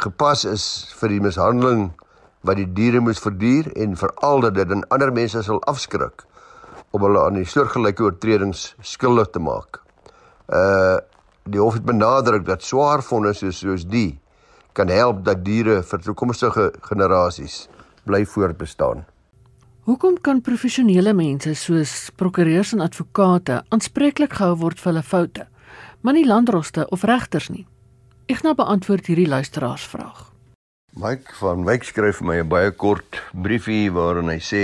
gepas 0.00 0.44
is 0.46 0.64
vir 1.00 1.12
die 1.12 1.20
mishandeling 1.20 1.90
wat 2.46 2.56
die 2.56 2.68
diere 2.72 3.02
moes 3.04 3.20
verduur 3.20 3.68
en 3.76 3.96
veral 4.00 4.40
dat 4.46 4.56
dit 4.56 4.68
dan 4.70 4.84
ander 4.88 5.12
mense 5.12 5.42
sal 5.44 5.60
afskrik 5.70 6.24
om 6.90 7.04
hulle 7.04 7.22
aan 7.26 7.38
die 7.38 7.46
soortgelyke 7.46 8.06
oortredings 8.06 8.72
skuldig 8.82 9.30
te 9.34 9.42
maak. 9.42 9.82
Uh 10.48 10.98
die 11.50 11.58
hof 11.58 11.74
het 11.74 11.86
benadruk 11.88 12.44
dat 12.46 12.62
swaar 12.62 13.02
vonnisse 13.02 13.50
soos 13.56 13.86
die 13.88 14.20
kan 14.76 14.88
help 14.92 15.24
dat 15.26 15.40
diere 15.44 15.80
vir 15.82 16.02
toekomstige 16.04 16.68
generasies 16.86 17.64
bly 18.06 18.24
voortbestaan. 18.24 19.04
Hoekom 19.90 20.20
kan 20.22 20.38
professionele 20.38 21.10
mense 21.18 21.50
soos 21.58 21.92
prokureurs 22.14 22.70
en 22.76 22.82
advokate 22.84 23.56
aanspreeklik 23.74 24.36
gehou 24.38 24.52
word 24.60 24.78
vir 24.78 24.88
hulle 24.92 25.02
foute, 25.02 25.46
maar 26.06 26.14
nie 26.14 26.28
landdroste 26.28 26.84
of 26.94 27.02
regters 27.10 27.48
nie? 27.50 27.64
Ignas 28.30 28.54
beantwoord 28.60 29.10
hierdie 29.10 29.26
luisteraarsvraag. 29.26 30.20
Mike 30.94 31.34
van 31.40 31.66
Wyk 31.66 31.88
skryf 31.88 32.20
my 32.22 32.38
'n 32.38 32.48
baie 32.52 32.70
kort 32.70 33.18
briefie 33.34 33.90
waarin 33.90 34.30
hy 34.30 34.38
sê 34.38 34.62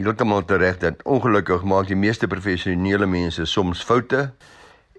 heeltemal 0.00 0.48
reg 0.48 0.80
dat 0.80 1.04
ongelukkig 1.04 1.62
maak 1.62 1.86
die 1.86 2.00
meeste 2.06 2.26
professionele 2.26 3.06
mense 3.06 3.44
soms 3.44 3.84
foute 3.84 4.32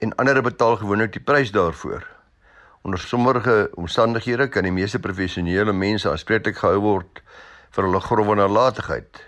en 0.01 0.15
ander 0.15 0.43
betaal 0.43 0.77
gewoonlik 0.77 1.13
die 1.13 1.25
prys 1.25 1.51
daarvoor. 1.51 2.05
Onder 2.83 2.99
sommige 2.99 3.69
omstandighede 3.73 4.47
kan 4.47 4.63
die 4.63 4.71
meeste 4.71 4.99
professionele 4.99 5.73
mense 5.73 6.09
aanspreeklik 6.09 6.57
gehou 6.57 6.79
word 6.81 7.25
vir 7.75 7.89
hulle 7.89 7.99
grove 7.99 8.35
nalatigheid. 8.39 9.19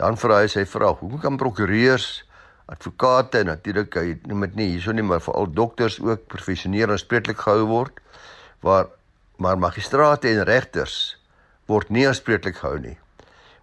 Dan 0.00 0.16
vra 0.16 0.40
hy 0.42 0.48
sy 0.48 0.64
vraag: 0.66 1.02
"Hoe 1.04 1.20
kan 1.20 1.36
prokureurs, 1.36 2.24
advokate 2.66 3.38
en 3.38 3.46
natuurlik 3.52 3.94
hy 3.94 4.18
noem 4.26 4.40
dit 4.40 4.56
nie 4.56 4.68
hierso 4.72 4.92
nie, 4.92 5.02
maar 5.02 5.20
veral 5.20 5.52
dokters 5.52 6.00
ook 6.00 6.26
professioneel 6.26 6.90
aanspreeklik 6.90 7.38
gehou 7.38 7.66
word 7.68 8.00
waar 8.60 8.88
maar 9.36 9.58
magistrate 9.58 10.28
en 10.28 10.44
regters 10.44 11.16
word 11.66 11.90
nie 11.90 12.06
aanspreeklik 12.08 12.56
gehou 12.56 12.78
nie?" 12.78 12.98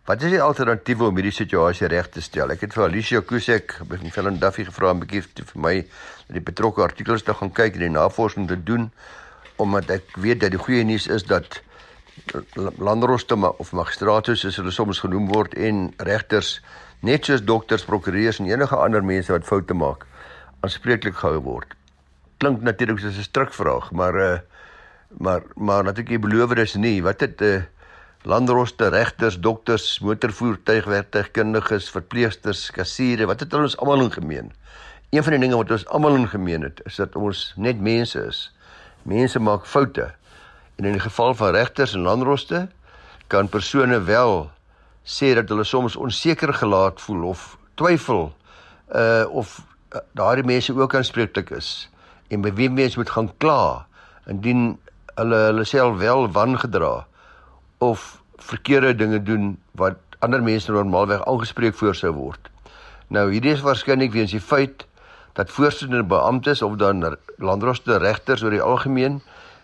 Wat 0.05 0.21
is 0.21 0.31
die 0.33 0.41
alternatiewe 0.41 1.07
om 1.07 1.15
hierdie 1.15 1.31
situasie 1.31 1.87
reg 1.87 2.07
te 2.09 2.21
stel? 2.21 2.51
Ek 2.51 2.61
het 2.61 2.73
vir 2.73 2.87
Alicia 2.87 3.21
Kusek 3.21 3.75
by 3.85 3.97
Fellen 4.09 4.39
Duffy 4.39 4.65
gevra 4.65 4.91
om 4.91 4.97
'n 4.97 5.05
bietjie 5.05 5.45
vir 5.45 5.61
my 5.61 5.85
die 6.27 6.41
betrokke 6.41 6.81
artikels 6.81 7.23
te 7.23 7.33
gaan 7.33 7.51
kyk 7.51 7.73
en 7.75 7.79
die 7.79 7.89
navorsing 7.89 8.47
te 8.47 8.57
doen 8.63 8.91
omdat 9.57 9.89
ek 9.89 10.15
weet 10.17 10.39
dat 10.41 10.51
die 10.51 10.59
goeie 10.59 10.83
nuus 10.83 11.07
is 11.07 11.23
dat 11.23 11.61
landroste 12.77 13.35
of 13.35 13.73
magistrate 13.73 14.35
soos 14.35 14.57
hulle 14.59 14.71
soms 14.71 14.99
genoem 14.99 15.27
word 15.27 15.53
en 15.53 15.93
regters 15.97 16.59
net 17.01 17.25
soos 17.25 17.41
dokters, 17.41 17.85
prokureurs 17.85 18.39
en 18.39 18.49
enige 18.49 18.75
ander 18.77 19.03
mense 19.03 19.33
wat 19.33 19.45
foute 19.47 19.73
maak 19.73 20.05
aanspreeklik 20.61 21.17
gehou 21.17 21.41
word. 21.41 21.73
Klink 22.37 22.61
natuurlik 22.61 22.99
soos 22.99 23.17
'n 23.17 23.29
strukvraag, 23.29 23.91
maar 23.91 24.15
uh 24.15 24.39
maar 25.19 25.41
maar 25.55 25.83
natuurlik 25.83 26.21
beloof 26.21 26.53
dis 26.53 26.75
nie. 26.75 27.03
Wat 27.03 27.19
het 27.19 27.41
'n 27.41 27.43
uh, 27.43 27.55
eh, 27.55 27.63
landroste, 28.23 28.87
regters, 28.87 29.39
dokters, 29.39 29.99
motorvoertuigwerktuigkundiges, 29.99 31.89
verpleegsters, 31.89 32.71
kassiere, 32.71 33.25
wat 33.25 33.39
het 33.39 33.53
ons 33.53 33.77
almal 33.77 34.01
in 34.01 34.11
gemeen? 34.11 34.51
Een 35.09 35.23
van 35.23 35.31
die 35.31 35.41
dinge 35.41 35.55
wat 35.55 35.71
ons 35.71 35.87
almal 35.87 36.15
in 36.15 36.27
gemeen 36.27 36.61
het, 36.61 36.81
is 36.85 36.95
dat 36.95 37.15
ons 37.15 37.53
net 37.55 37.79
mense 37.79 38.25
is. 38.27 38.55
Mense 39.03 39.39
maak 39.39 39.65
foute. 39.65 40.13
En 40.81 40.87
in 40.87 40.95
die 40.97 41.01
geval 41.01 41.35
van 41.35 41.51
regters 41.51 41.93
en 41.93 42.01
landroste 42.01 42.67
kan 43.27 43.49
persone 43.49 44.01
wel 44.01 44.49
sê 45.05 45.33
dat 45.37 45.49
hulle 45.53 45.63
soms 45.63 45.95
onseker 45.95 46.53
gelaat 46.53 47.01
voel 47.01 47.27
of 47.29 47.57
twyfel 47.77 48.31
uh 48.95 49.25
of 49.29 49.51
uh, 49.93 49.99
daardie 50.17 50.43
mense 50.43 50.73
ook 50.73 50.95
aanspreeklik 50.97 51.51
is 51.53 51.89
en 52.33 52.41
by 52.41 52.49
wie 52.57 52.69
mense 52.69 52.97
moet 52.97 53.13
gaan 53.13 53.29
kla 53.37 53.85
indien 54.25 54.79
hulle 55.19 55.41
hulle 55.51 55.65
self 55.69 55.99
wel 56.01 56.25
wangedra 56.33 57.05
of 57.77 58.17
verkeerde 58.35 58.95
dinge 58.95 59.21
doen 59.21 59.59
wat 59.77 60.01
ander 60.25 60.41
mense 60.41 60.71
normaalweg 60.71 61.21
aangespreek 61.29 61.77
voor 61.77 61.95
sou 61.95 62.13
word. 62.17 62.49
Nou 63.07 63.27
hierdie 63.29 63.53
is 63.53 63.61
waarskynlik 63.61 64.17
weens 64.17 64.33
die 64.33 64.41
feit 64.41 64.87
dat 65.37 65.53
voorsittende 65.53 66.09
beamptes 66.09 66.65
of 66.65 66.81
dan 66.81 67.05
landroste 67.37 68.01
regters 68.01 68.41
oor 68.41 68.57
die 68.57 68.65
algemeen 68.65 69.21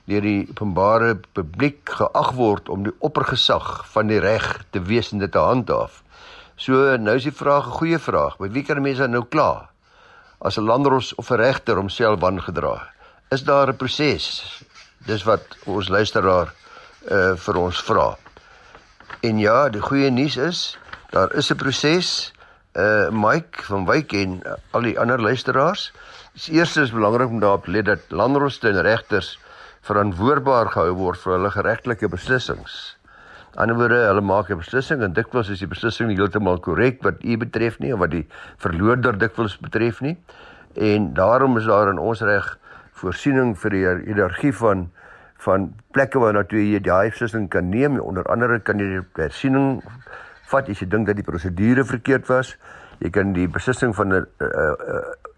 deur 0.07 0.23
die 0.23 0.47
openbare 0.49 1.15
publiek 1.35 1.89
geag 1.99 2.31
word 2.37 2.69
om 2.71 2.85
die 2.87 2.95
oppergesag 3.03 3.83
van 3.91 4.07
die 4.07 4.19
reg 4.23 4.45
te 4.71 4.79
wees 4.87 5.11
en 5.11 5.19
dit 5.19 5.31
te 5.31 5.41
handhaaf. 5.43 6.01
So 6.55 6.95
nou 6.97 7.15
is 7.19 7.27
die 7.27 7.35
vraag 7.35 7.67
'n 7.67 7.77
goeie 7.79 7.99
vraag. 7.99 8.37
By 8.37 8.49
wie 8.49 8.63
kan 8.63 8.81
mense 8.81 9.07
nou 9.07 9.25
kla? 9.25 9.69
As 10.39 10.57
'n 10.57 10.65
landros 10.65 11.15
of 11.15 11.29
'n 11.31 11.37
regter 11.37 11.75
homself 11.75 12.19
wangedra. 12.19 12.89
Is 13.29 13.43
daar 13.43 13.67
'n 13.67 13.75
proses? 13.75 14.63
Dis 15.05 15.23
wat 15.23 15.43
ons 15.65 15.89
luisteraar 15.89 16.53
uh 17.11 17.35
vir 17.35 17.55
ons 17.55 17.81
vra. 17.81 18.17
En 19.21 19.39
ja, 19.39 19.69
die 19.69 19.81
goeie 19.81 20.09
nuus 20.09 20.37
is, 20.37 20.77
daar 21.11 21.33
is 21.33 21.51
'n 21.51 21.55
proses. 21.55 22.33
Uh 22.73 23.09
Mike 23.09 23.63
van 23.63 23.85
Wyk 23.85 24.13
en 24.13 24.41
uh, 24.45 24.53
al 24.71 24.81
die 24.81 24.99
ander 24.99 25.21
luisteraars. 25.21 25.91
Die 26.33 26.53
eerste 26.53 26.81
is 26.81 26.91
belangrik 26.91 27.29
om 27.29 27.39
daarop 27.39 27.67
let 27.67 27.85
dat 27.85 27.99
landroste 28.09 28.69
en 28.69 28.81
regters 28.81 29.39
verantwoordbaar 29.87 30.71
gehou 30.73 30.93
word 30.99 31.21
vir 31.23 31.33
hulle 31.37 31.51
geregtelike 31.53 32.09
beslissings. 32.11 32.97
Aan 33.55 33.71
die 33.71 33.73
ander 33.73 33.77
woorde, 33.79 34.01
hulle 34.09 34.21
maak 34.21 34.51
'n 34.51 34.59
beslissing 34.59 35.01
en 35.01 35.13
dikwels 35.13 35.49
is 35.49 35.59
die 35.59 35.67
beslissing 35.67 36.11
heeltemal 36.11 36.59
korrek 36.59 37.01
wat 37.03 37.23
u 37.23 37.37
betref 37.37 37.79
nie 37.79 37.93
of 37.93 37.99
wat 37.99 38.11
die 38.11 38.27
verloorder 38.57 39.17
dikwels 39.17 39.57
betref 39.57 40.01
nie. 40.01 40.17
En 40.75 41.13
daarom 41.13 41.57
is 41.57 41.65
daar 41.65 41.89
in 41.89 41.97
ons 41.97 42.21
reg 42.21 42.57
voorsiening 42.91 43.55
vir 43.57 43.69
die 43.71 43.85
hiërargie 43.85 44.53
van 44.53 44.89
van 45.37 45.73
plekke 45.93 46.19
waar 46.19 46.33
natuurlik 46.33 46.73
jy 46.73 46.79
die 46.79 47.09
beslissing 47.09 47.49
kan 47.49 47.69
neem. 47.69 47.99
Onder 47.99 48.25
andere 48.25 48.59
kan 48.59 48.79
jy 48.79 48.87
die 48.87 49.05
hersiening 49.21 49.83
vat 50.49 50.69
as 50.69 50.79
jy 50.79 50.87
dink 50.87 51.07
dat 51.07 51.15
die 51.15 51.23
prosedure 51.23 51.85
verkeerd 51.85 52.27
was. 52.27 52.57
Jy 52.99 53.09
kan 53.09 53.33
die 53.33 53.47
beslissing 53.47 53.95
van 53.95 54.13
'n 54.13 54.25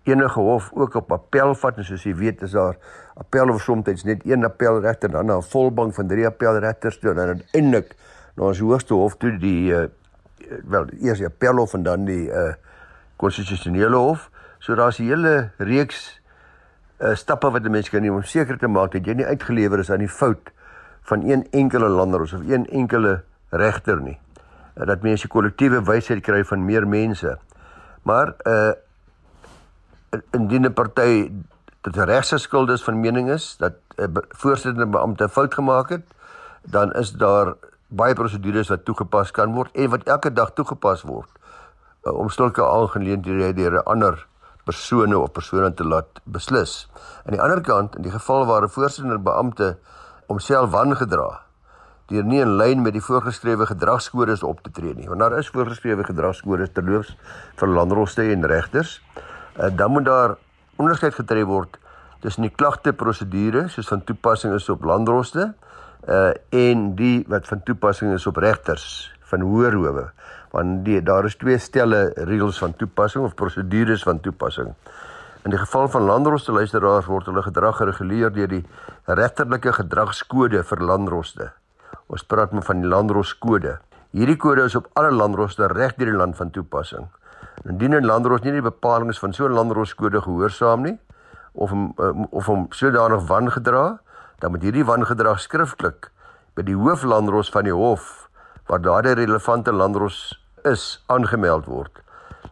enige 0.09 0.39
hof 0.39 0.71
ook 0.73 0.95
op 0.95 1.11
appel 1.11 1.55
vat 1.55 1.77
en 1.77 1.85
soos 1.85 2.03
jy 2.03 2.15
weet 2.15 2.41
is 2.41 2.51
daar 2.57 2.77
appel 3.19 3.49
of 3.53 3.61
soms 3.61 4.03
net 4.03 4.25
een 4.25 4.43
appelregter 4.43 5.11
dan 5.11 5.31
'n 5.31 5.41
volbank 5.41 5.93
van 5.93 6.07
drie 6.07 6.25
appelregters 6.25 6.99
toe 6.99 7.09
en 7.09 7.15
dan 7.15 7.27
uiteindelik 7.27 7.95
na 8.35 8.43
ons 8.43 8.59
hoogste 8.59 8.93
hof 8.93 9.17
toe 9.17 9.37
die 9.37 9.71
uh, 9.71 9.87
wel 10.69 10.87
eers 11.01 11.17
die 11.17 11.27
appelhof 11.27 11.73
en 11.73 11.83
dan 11.83 12.05
die 12.05 12.29
uh, 12.29 12.53
konstitusionele 13.19 13.95
hof. 13.95 14.29
So 14.59 14.75
daar's 14.75 14.99
'n 14.99 15.03
hele 15.11 15.51
reeks 15.57 16.21
uh, 16.99 17.15
stappe 17.15 17.51
wat 17.51 17.63
'n 17.63 17.71
mens 17.71 17.89
kan 17.89 18.01
neem 18.01 18.15
om 18.15 18.23
seker 18.23 18.57
te 18.57 18.67
maak 18.67 18.91
dat 18.91 19.05
jy 19.05 19.13
nie 19.13 19.25
uitgelewer 19.25 19.79
is 19.79 19.91
aan 19.91 19.99
die 19.99 20.09
fout 20.09 20.51
van 21.01 21.29
een 21.29 21.47
enkele 21.51 21.87
lander 21.87 22.21
of 22.21 22.31
een 22.31 22.67
enkele 22.67 23.23
regter 23.49 24.01
nie. 24.01 24.19
Uh, 24.77 24.85
dat 24.85 25.01
mense 25.01 25.27
kollektiewe 25.27 25.83
wysheid 25.83 26.21
kry 26.21 26.43
van 26.43 26.65
meer 26.65 26.87
mense. 26.87 27.37
Maar 28.03 28.33
uh 28.43 28.71
indien 30.31 30.65
'n 30.65 30.73
party 30.73 31.31
dit 31.81 31.95
regse 31.95 32.37
skuld 32.37 32.69
is 32.69 32.83
van 32.83 32.99
mening 32.99 33.29
is 33.29 33.55
dat 33.57 33.73
'n 33.97 34.01
uh, 34.01 34.23
voorsittende 34.29 34.87
beampte 34.87 35.29
fout 35.29 35.53
gemaak 35.53 35.89
het, 35.89 36.05
dan 36.63 36.93
is 36.93 37.11
daar 37.11 37.55
baie 37.87 38.13
prosedures 38.13 38.69
wat 38.69 38.85
toegepas 38.85 39.31
kan 39.31 39.53
word 39.53 39.69
en 39.73 39.89
wat 39.89 40.03
elke 40.03 40.33
dag 40.33 40.53
toegepas 40.53 41.01
word 41.01 41.29
uh, 42.03 42.13
om 42.13 42.29
sulke 42.29 42.65
aangeleenthede 42.65 43.53
deur 43.53 43.73
'n 43.73 43.83
ander 43.85 44.27
persone 44.63 45.17
of 45.17 45.31
persone 45.31 45.73
te 45.73 45.83
laat 45.83 46.21
beslis. 46.23 46.89
Aan 47.25 47.33
die 47.33 47.41
ander 47.41 47.61
kant, 47.61 47.95
in 47.95 48.01
die 48.01 48.11
geval 48.11 48.45
waar 48.45 48.63
'n 48.63 48.69
voorsitter 48.69 49.21
beampte 49.21 49.77
homself 50.27 50.69
wangedra 50.69 51.41
deur 52.09 52.25
nie 52.25 52.39
in 52.41 52.55
lyn 52.57 52.81
met 52.81 52.93
die 52.93 53.03
voorgeskrewe 53.05 53.65
gedragskodes 53.69 54.43
op 54.43 54.61
te 54.65 54.71
tree 54.73 54.95
nie. 54.97 55.07
Want 55.07 55.19
daar 55.19 55.37
is 55.37 55.49
voorgeskrewe 55.53 56.03
gedragskodes 56.03 56.71
terloops 56.73 57.15
vir 57.55 57.67
landroste 57.67 58.25
en 58.33 58.45
regters. 58.45 58.95
Uh, 59.59 59.69
dan 59.75 59.91
moet 59.91 60.05
daar 60.05 60.35
onderskeid 60.75 61.13
getref 61.13 61.45
word 61.45 61.79
tussen 62.23 62.47
die 62.47 62.53
klagte 62.55 62.93
prosedure 62.93 63.67
soos 63.67 63.87
van 63.87 64.03
toepassing 64.03 64.53
is 64.55 64.69
op 64.69 64.83
landroste 64.87 65.53
uh 66.07 66.31
en 66.55 66.93
die 66.95 67.25
wat 67.27 67.47
van 67.47 67.63
toepassing 67.63 68.13
is 68.15 68.27
op 68.27 68.37
regters 68.39 69.11
van 69.31 69.43
hoër 69.43 69.75
howe 69.75 70.05
want 70.51 70.85
die 70.85 71.01
daar 71.03 71.25
is 71.25 71.37
twee 71.37 71.57
stelle 71.61 72.09
reëls 72.15 72.59
van 72.61 72.73
toepassing 72.77 73.25
of 73.25 73.35
prosedures 73.37 74.03
van 74.03 74.19
toepassing. 74.19 74.73
In 75.45 75.53
die 75.53 75.59
geval 75.59 75.87
van 75.93 76.07
landroste 76.09 76.51
luisteraars 76.51 77.07
word 77.07 77.29
hulle 77.29 77.43
gedrag 77.45 77.77
gereguleer 77.79 78.33
deur 78.33 78.49
die 78.51 78.63
regterlike 79.05 79.73
gedragskode 79.77 80.63
vir 80.71 80.83
landroste. 80.83 81.51
Ons 82.09 82.25
praat 82.25 82.51
maar 82.51 82.65
van 82.65 82.81
die 82.81 82.89
landroskode. 82.89 83.77
Hierdie 84.17 84.39
kode 84.41 84.65
is 84.65 84.75
op 84.75 84.89
alle 84.97 85.13
landroste 85.13 85.69
reg 85.69 85.95
deur 85.99 86.11
die 86.11 86.17
land 86.17 86.35
van 86.35 86.51
toepassing. 86.51 87.05
Indien 87.65 87.95
'n 87.95 88.05
landros 88.05 88.41
nie 88.41 88.51
die 88.51 88.61
bepalinge 88.61 89.13
van 89.13 89.33
so 89.33 89.45
'n 89.45 89.53
landroskode 89.53 90.21
gehoorsaam 90.21 90.81
nie 90.81 90.97
of 91.53 91.71
om, 91.71 91.93
eh, 91.97 92.23
of 92.29 92.45
hom 92.45 92.65
sodanig 92.69 93.27
wangedra, 93.27 93.99
dan 94.39 94.51
moet 94.51 94.61
hierdie 94.61 94.85
wangedrag 94.85 95.39
skriftelik 95.39 96.11
by 96.55 96.61
die 96.61 96.75
hooflandros 96.75 97.49
van 97.49 97.63
die 97.63 97.73
hof 97.73 98.29
waar 98.67 98.81
daardie 98.81 99.13
relevante 99.13 99.71
landros 99.71 100.45
is 100.63 101.03
aangemeld 101.07 101.65
word. 101.65 102.01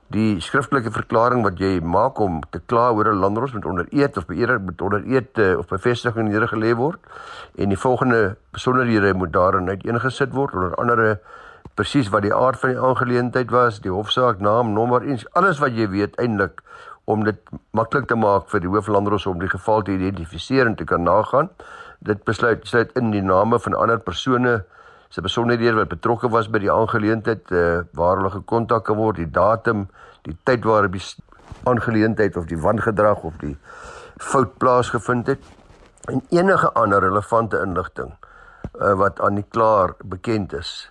Die 0.07 0.39
skriftelike 0.39 0.91
verklaring 0.91 1.43
wat 1.43 1.59
jy 1.59 1.81
maak 1.83 2.19
om 2.23 2.39
te 2.51 2.59
kla 2.59 2.91
oor 2.95 3.11
'n 3.11 3.19
landros 3.19 3.53
moet 3.53 3.65
onder 3.65 3.87
eed 3.91 4.17
of 4.17 4.25
beëer 4.25 4.59
moet 4.59 4.81
onder 4.81 5.03
eed 5.05 5.37
uh, 5.37 5.57
of 5.57 5.67
bevestiging 5.67 6.29
neergelê 6.29 6.75
word. 6.75 6.99
En 7.55 7.69
die 7.69 7.77
volgende 7.77 8.37
besonderhede 8.51 9.13
moet 9.13 9.33
daarin 9.33 9.67
uiteengesit 9.69 10.31
word 10.33 10.53
onder 10.53 10.75
andere 10.75 11.19
presies 11.77 12.11
wat 12.13 12.25
die 12.25 12.33
aard 12.35 12.59
van 12.59 12.73
die 12.73 12.83
aangeleentheid 12.89 13.51
was 13.53 13.81
die 13.85 13.93
hofsaak 13.93 14.39
naam 14.43 14.73
nommer 14.75 15.05
eens 15.05 15.25
alles 15.39 15.61
wat 15.63 15.77
jy 15.77 15.89
weet 15.93 16.17
eintlik 16.21 16.63
om 17.05 17.23
dit 17.23 17.37
maklik 17.77 18.07
te 18.09 18.17
maak 18.19 18.49
vir 18.51 18.65
die 18.65 18.71
hooflandros 18.71 19.27
om 19.29 19.39
die 19.39 19.51
geval 19.51 19.85
te 19.85 19.93
identifiseer 19.95 20.67
en 20.67 20.75
te 20.75 20.87
kan 20.89 21.05
nagaan 21.07 21.51
dit 21.99 22.23
besluit 22.25 22.65
sluit 22.67 22.91
in 22.99 23.13
die 23.13 23.23
name 23.25 23.59
van 23.59 23.77
ander 23.77 24.01
persone 24.09 24.57
se 25.09 25.21
besonderhede 25.21 25.75
wat 25.77 25.89
betrokke 25.89 26.29
was 26.29 26.49
by 26.51 26.59
die 26.59 26.71
aangeleentheid 26.71 27.51
uh, 27.55 27.79
waar 27.95 28.19
hulle 28.19 28.31
gekontak 28.33 28.85
kan 28.89 28.99
word, 28.99 29.21
die 29.21 29.31
datum, 29.31 29.87
die 30.27 30.35
tyd 30.47 30.67
waarop 30.67 30.97
die 30.97 31.03
aangeleentheid 31.67 32.35
of 32.37 32.49
die 32.49 32.59
wangedrag 32.59 33.23
of 33.27 33.37
die 33.43 33.55
fout 34.19 34.57
plaasgevind 34.59 35.31
het 35.31 35.43
en 36.11 36.23
enige 36.35 36.71
ander 36.79 37.03
relevante 37.03 37.59
inligting 37.63 38.11
uh, 38.81 38.93
wat 38.99 39.21
aan 39.23 39.39
die 39.39 39.47
klaar 39.47 39.95
bekend 40.03 40.53
is. 40.53 40.89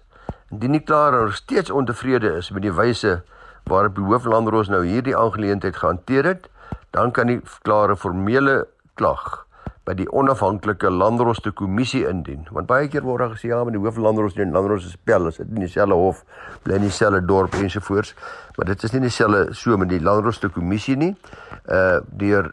Indien 0.51 0.77
die 0.77 0.81
klaar 0.81 1.13
nog 1.13 1.35
steeds 1.35 1.71
ontevrede 1.71 2.37
is 2.39 2.51
met 2.51 2.63
die 2.63 2.73
wyse 2.73 3.23
waarop 3.67 3.97
die 3.97 4.05
hooflandros 4.07 4.69
nou 4.71 4.85
hierdie 4.87 5.17
aangeleentheid 5.17 5.77
gehanteer 5.77 6.25
het, 6.25 6.47
dan 6.95 7.11
kan 7.11 7.27
die 7.27 7.41
klare 7.67 7.97
formele 7.99 8.67
klag 8.95 9.47
by 9.87 9.95
die 9.95 10.07
onafhanklike 10.11 10.91
landroste 10.91 11.53
kommissie 11.55 12.03
indien. 12.09 12.47
Want 12.55 12.67
baie 12.67 12.89
keer 12.91 13.05
word 13.07 13.23
daar 13.23 13.35
gesê 13.35 13.53
ja, 13.53 13.61
maar 13.63 13.75
die 13.75 13.83
hooflandroste 13.83 14.43
en 14.43 14.55
landroste 14.55 14.91
spel 14.91 15.29
is 15.31 15.39
dit 15.39 15.51
in 15.51 15.63
dieselfde 15.63 15.99
hof, 15.99 16.25
bly 16.67 16.81
in 16.81 16.87
dieselfde 16.89 17.23
dorp 17.27 17.55
ensovoorts, 17.59 18.15
maar 18.57 18.71
dit 18.71 18.83
is 18.83 18.95
nie 18.97 19.05
dieselfde 19.07 19.55
so 19.55 19.79
met 19.79 19.91
die 19.91 20.03
landroste 20.03 20.51
kommissie 20.51 20.97
nie. 20.99 21.13
Uh 21.71 22.01
deur 22.19 22.53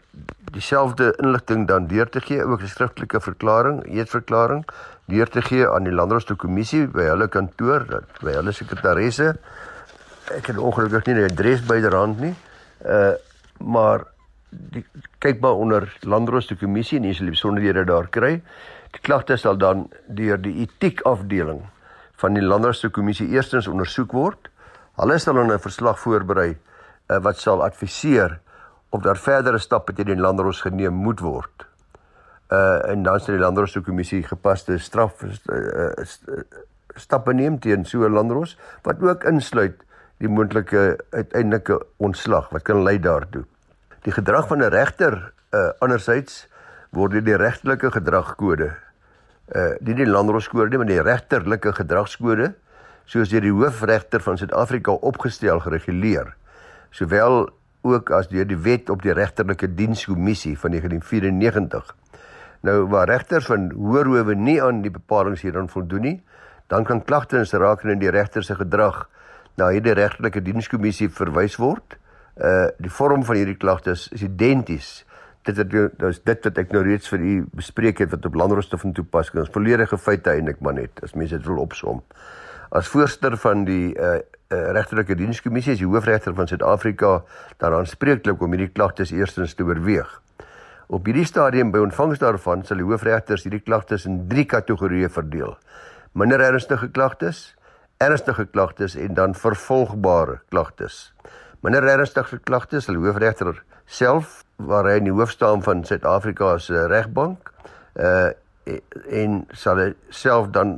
dieselfde 0.53 1.13
inligting 1.17 1.65
dan 1.67 1.87
deur 1.89 2.09
te 2.09 2.21
gee, 2.21 2.45
ook 2.45 2.61
'n 2.61 2.69
skriftelike 2.69 3.21
verklaring, 3.21 3.81
eetverklaring 3.85 4.65
deur 5.11 5.29
te 5.29 5.41
gee 5.41 5.67
aan 5.67 5.83
die 5.83 5.93
landroste 5.93 6.35
kommissie 6.35 6.87
by 6.87 7.09
hulle 7.11 7.27
kantoor, 7.27 7.85
by 8.21 8.37
hulle 8.37 8.53
sekretaresse. 8.55 9.33
Ek 10.31 10.47
het 10.47 10.57
ongelukkig 10.57 11.05
nie 11.07 11.15
'n 11.15 11.31
adres 11.31 11.61
byderhand 11.61 12.19
nie. 12.19 12.35
Uh 12.85 13.13
maar 13.63 14.05
die 14.49 14.83
kyk 15.23 15.39
maar 15.41 15.55
onder 15.55 15.97
landroste 16.01 16.55
kommissie 16.55 16.97
en 16.97 17.07
jy 17.07 17.13
sal 17.13 17.29
die 17.29 17.35
besonderhede 17.35 17.85
daar 17.85 18.07
kry. 18.07 18.41
Die 18.91 19.01
klagte 19.01 19.37
sal 19.37 19.57
dan 19.57 19.87
deur 20.07 20.37
die 20.41 20.61
etiek 20.65 21.01
afdeling 21.09 21.63
van 22.21 22.33
die 22.33 22.43
landroste 22.43 22.89
kommissie 22.89 23.29
eerstens 23.33 23.67
ondersoek 23.67 24.11
word. 24.11 24.49
Hulle 24.99 25.19
sal 25.19 25.33
dan 25.33 25.51
'n 25.51 25.59
verslag 25.59 25.99
voorberei 25.99 26.57
uh, 27.09 27.17
wat 27.17 27.37
sal 27.37 27.63
adviseer 27.63 28.39
of 28.89 29.01
daar 29.01 29.17
verdere 29.17 29.59
stappe 29.59 29.93
teen 29.93 30.05
die 30.05 30.21
landros 30.21 30.61
geneem 30.61 30.93
moet 30.93 31.19
word. 31.19 31.65
Uh 32.53 32.91
en 32.91 33.03
dan 33.03 33.19
sal 33.19 33.37
die 33.37 33.41
landroste 33.41 33.81
kommissie 33.81 34.21
gepaste 34.23 34.77
straf 34.77 35.23
uh, 35.23 35.57
uh, 35.57 36.41
stappe 36.95 37.33
neem 37.33 37.57
teen 37.59 37.85
so 37.85 38.05
'n 38.05 38.13
landros 38.13 38.57
wat 38.85 39.01
ook 39.01 39.23
insluit 39.23 39.79
die 40.21 40.29
moontlike 40.29 40.99
uiteindelike 41.09 41.79
ontslag 41.97 42.49
wat 42.49 42.61
kan 42.61 42.83
lei 42.83 42.99
daartoe. 42.99 43.43
Die 44.05 44.13
gedrag 44.13 44.47
van 44.47 44.61
'n 44.61 44.69
regter 44.69 45.33
uh 45.53 45.71
andersins 45.79 46.47
word 46.91 47.11
deur 47.11 47.23
die 47.23 47.37
regtelike 47.37 47.91
gedragskode 47.91 48.69
uh 49.55 49.73
nie 49.79 49.95
die 49.95 50.05
landroskode 50.05 50.69
nie, 50.69 50.77
maar 50.77 50.91
die 50.91 51.01
regterlike 51.01 51.73
gedragskode 51.73 52.53
soos 53.05 53.29
deur 53.29 53.41
die 53.41 53.51
hoofregter 53.51 54.21
van 54.21 54.37
Suid-Afrika 54.37 54.91
opgestel 54.91 55.59
gereguleer. 55.59 56.35
Sowel 56.91 57.49
ook 57.81 58.11
as 58.11 58.29
deur 58.31 58.47
die 58.47 58.57
wet 58.57 58.89
op 58.89 59.01
die 59.01 59.13
regterlike 59.13 59.73
dienskommissie 59.75 60.59
van 60.59 60.71
1994. 60.71 61.95
Nou 62.63 62.85
waar 62.87 63.09
regters 63.11 63.49
van 63.51 63.71
hoër 63.75 64.07
howe 64.07 64.35
nie 64.39 64.61
aan 64.63 64.81
die 64.85 64.91
bepalinge 64.91 65.41
hierin 65.41 65.67
voldoen 65.67 66.07
nie, 66.07 66.19
dan 66.71 66.85
kan 66.87 67.03
klagtes 67.03 67.51
rakende 67.59 67.97
die 67.99 68.11
regter 68.11 68.43
se 68.43 68.55
gedrag 68.55 69.03
na 69.59 69.67
hierdie 69.73 69.95
regterlike 69.97 70.41
dienskommissie 70.41 71.09
verwys 71.11 71.59
word 71.59 71.97
uh 72.41 72.71
die 72.81 72.89
vorm 72.89 73.21
van 73.27 73.37
hierdie 73.37 73.59
klagtes 73.59 74.07
is 74.15 74.23
identies. 74.25 75.03
Dit 75.45 75.59
het 75.59 75.69
dis 75.69 76.21
dit 76.23 76.47
wat 76.47 76.57
ek 76.57 76.71
nou 76.73 76.81
reeds 76.87 77.11
vir 77.11 77.19
u 77.19 77.33
bespreek 77.53 77.99
het 78.01 78.09
wat 78.15 78.25
op 78.25 78.39
landroste 78.39 78.79
van 78.79 78.95
toepassing 78.95 79.43
is. 79.43 79.51
Volledige 79.53 79.99
feite 79.99 80.31
eintlik 80.31 80.63
maar 80.63 80.73
net 80.73 81.03
as 81.03 81.13
mense 81.13 81.37
dit 81.37 81.45
wil 81.45 81.61
opsom. 81.61 82.01
As 82.71 82.89
voorsteur 82.89 83.37
van 83.37 83.67
die 83.67 83.93
uh, 83.93 84.15
uh 84.49 84.65
regterlike 84.73 85.19
dienskommissie 85.19 85.75
is 85.75 85.83
die 85.83 85.89
hoofregter 85.89 86.33
van 86.33 86.47
Suid-Afrika 86.47 87.19
dan 87.61 87.77
aanspreeklik 87.77 88.41
om 88.41 88.55
hierdie 88.55 88.71
klagtes 88.73 89.11
eerstens 89.11 89.53
te 89.53 89.67
oorweeg. 89.67 90.22
Op 90.93 91.07
hierdie 91.09 91.25
stadium 91.25 91.71
by 91.73 91.79
ontvangs 91.81 92.19
daarvan 92.21 92.61
sal 92.67 92.77
die 92.77 92.85
hoofregters 92.85 93.47
hierdie 93.47 93.63
klagtes 93.65 94.03
in 94.05 94.19
3 94.29 94.43
kategorieë 94.51 95.07
verdeel. 95.15 95.55
Minder 96.13 96.43
ernstige 96.45 96.91
klagtes, 96.93 97.55
ernstige 97.97 98.45
klagtes 98.45 98.93
en 99.01 99.15
dan 99.17 99.33
vervolgbare 99.33 100.37
klagtes. 100.53 101.07
Minder 101.65 101.87
ernstige 101.89 102.37
klagtes 102.45 102.85
sal 102.85 102.99
die 102.99 103.07
hoofregter 103.07 103.63
self 103.89 104.43
waar 104.61 104.85
hy 104.85 104.99
in 105.01 105.09
die 105.09 105.15
hoof 105.17 105.33
staan 105.33 105.65
van 105.65 105.81
Suid-Afrika 105.87 106.59
se 106.61 106.85
regbank 106.93 107.49
uh 107.97 108.29
en 109.11 109.41
sal 109.51 109.81
hy 109.81 109.89
self 110.13 110.53
dan 110.55 110.77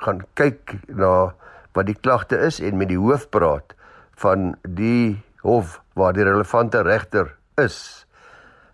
gaan 0.00 0.22
kyk 0.40 0.78
na 0.88 1.34
wat 1.76 1.90
die 1.90 1.98
klagte 1.98 2.38
is 2.46 2.62
en 2.64 2.78
met 2.80 2.88
die 2.88 3.02
hoof 3.02 3.26
praat 3.34 3.74
van 4.22 4.54
die 4.62 5.18
hof 5.42 5.80
waar 5.98 6.14
die 6.16 6.24
relevante 6.24 6.80
regter 6.86 7.34
is. 7.60 8.05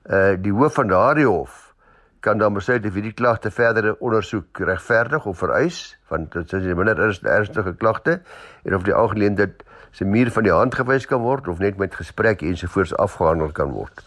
Uh 0.07 0.35
die 0.43 0.53
hoof 0.53 0.75
van 0.75 0.89
daardie 0.89 1.27
hof 1.27 1.75
kan 2.23 2.39
dan 2.39 2.55
besluit 2.55 2.87
of 2.87 2.95
hierdie 2.95 3.15
klagte 3.19 3.51
verdere 3.51 3.97
ondersoek 3.99 4.59
regverdig 4.59 5.27
of 5.27 5.39
vereis 5.39 5.99
want 6.09 6.33
dit 6.33 6.53
is 6.53 6.65
'n 6.65 6.77
minder 6.77 6.99
ernstige 7.23 7.75
klagte 7.75 8.21
en 8.65 8.75
of 8.75 8.83
die 8.83 8.95
aangeleentheid 8.95 9.65
se 9.91 10.05
muur 10.05 10.31
van 10.31 10.43
die 10.43 10.53
hand 10.53 10.75
gewys 10.75 11.07
kan 11.07 11.21
word 11.21 11.49
of 11.49 11.59
net 11.59 11.77
met 11.77 11.95
gesprek 11.95 12.43
ensovoorts 12.43 12.95
afgehandel 12.97 13.53
kan 13.53 13.71
word. 13.71 14.05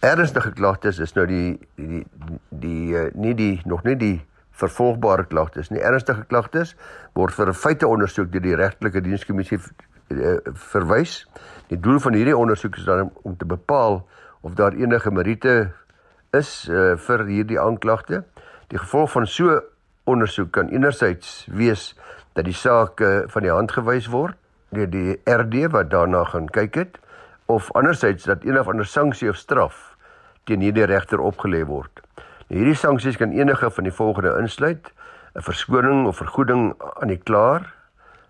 Ernstige 0.00 0.52
klagtes 0.52 0.98
is 0.98 1.12
nou 1.12 1.26
die 1.26 1.58
die 1.76 2.06
die, 2.14 2.38
die 2.48 2.94
uh, 2.96 3.10
nie 3.14 3.34
die 3.34 3.60
nog 3.64 3.82
nie 3.84 3.96
die 3.96 4.20
vervolgbare 4.50 5.26
klagtes 5.28 5.68
nie. 5.70 5.80
Ernstige 5.80 6.24
klagtes 6.24 6.76
word 7.14 7.34
vir 7.34 7.48
'n 7.48 7.54
feite 7.54 7.88
ondersoek 7.88 8.32
deur 8.32 8.42
die 8.42 8.56
regtelike 8.56 9.00
dienskommissie 9.00 9.58
uh, 9.60 10.38
verwys. 10.72 11.26
Die 11.68 11.80
doel 11.80 12.00
van 12.00 12.14
hierdie 12.14 12.36
ondersoek 12.36 12.76
is 12.76 12.84
dan 12.84 13.12
om 13.22 13.36
te 13.36 13.44
bepaal 13.44 14.06
of 14.40 14.54
daar 14.54 14.72
enige 14.72 15.10
meriete 15.10 15.70
is 16.36 16.68
uh, 16.68 16.94
vir 16.96 17.24
hierdie 17.26 17.60
aanklagte. 17.60 18.24
Die 18.70 18.78
gevolg 18.78 19.10
van 19.10 19.26
so 19.26 19.60
ondersoek 20.04 20.52
kan 20.52 20.68
enerzijds 20.68 21.46
wees 21.50 21.94
dat 22.32 22.44
die 22.44 22.56
saak 22.56 23.00
uh, 23.00 23.22
van 23.26 23.42
die 23.42 23.52
hand 23.52 23.72
gewys 23.72 24.08
word 24.10 24.36
deur 24.70 24.86
die 24.90 25.16
RD 25.26 25.66
wat 25.74 25.90
daarna 25.90 26.22
gaan 26.30 26.46
kyk 26.54 26.76
het 26.78 26.98
of 27.50 27.72
andersins 27.74 28.24
dat 28.24 28.44
een 28.46 28.58
of 28.58 28.68
ander 28.70 28.86
sanksie 28.86 29.28
of 29.28 29.36
straf 29.36 29.96
teen 30.46 30.62
hierdie 30.62 30.86
regter 30.86 31.18
opgelê 31.18 31.64
word. 31.66 32.02
Nou 32.48 32.60
hierdie 32.62 32.78
sanksies 32.78 33.18
kan 33.18 33.34
enige 33.34 33.70
van 33.70 33.86
die 33.86 33.94
volgende 33.94 34.36
insluit: 34.38 34.92
'n 35.34 35.42
verskoning 35.42 36.06
of 36.06 36.16
vergoeding 36.16 36.74
aan 37.02 37.08
die 37.08 37.18
klaar 37.22 37.66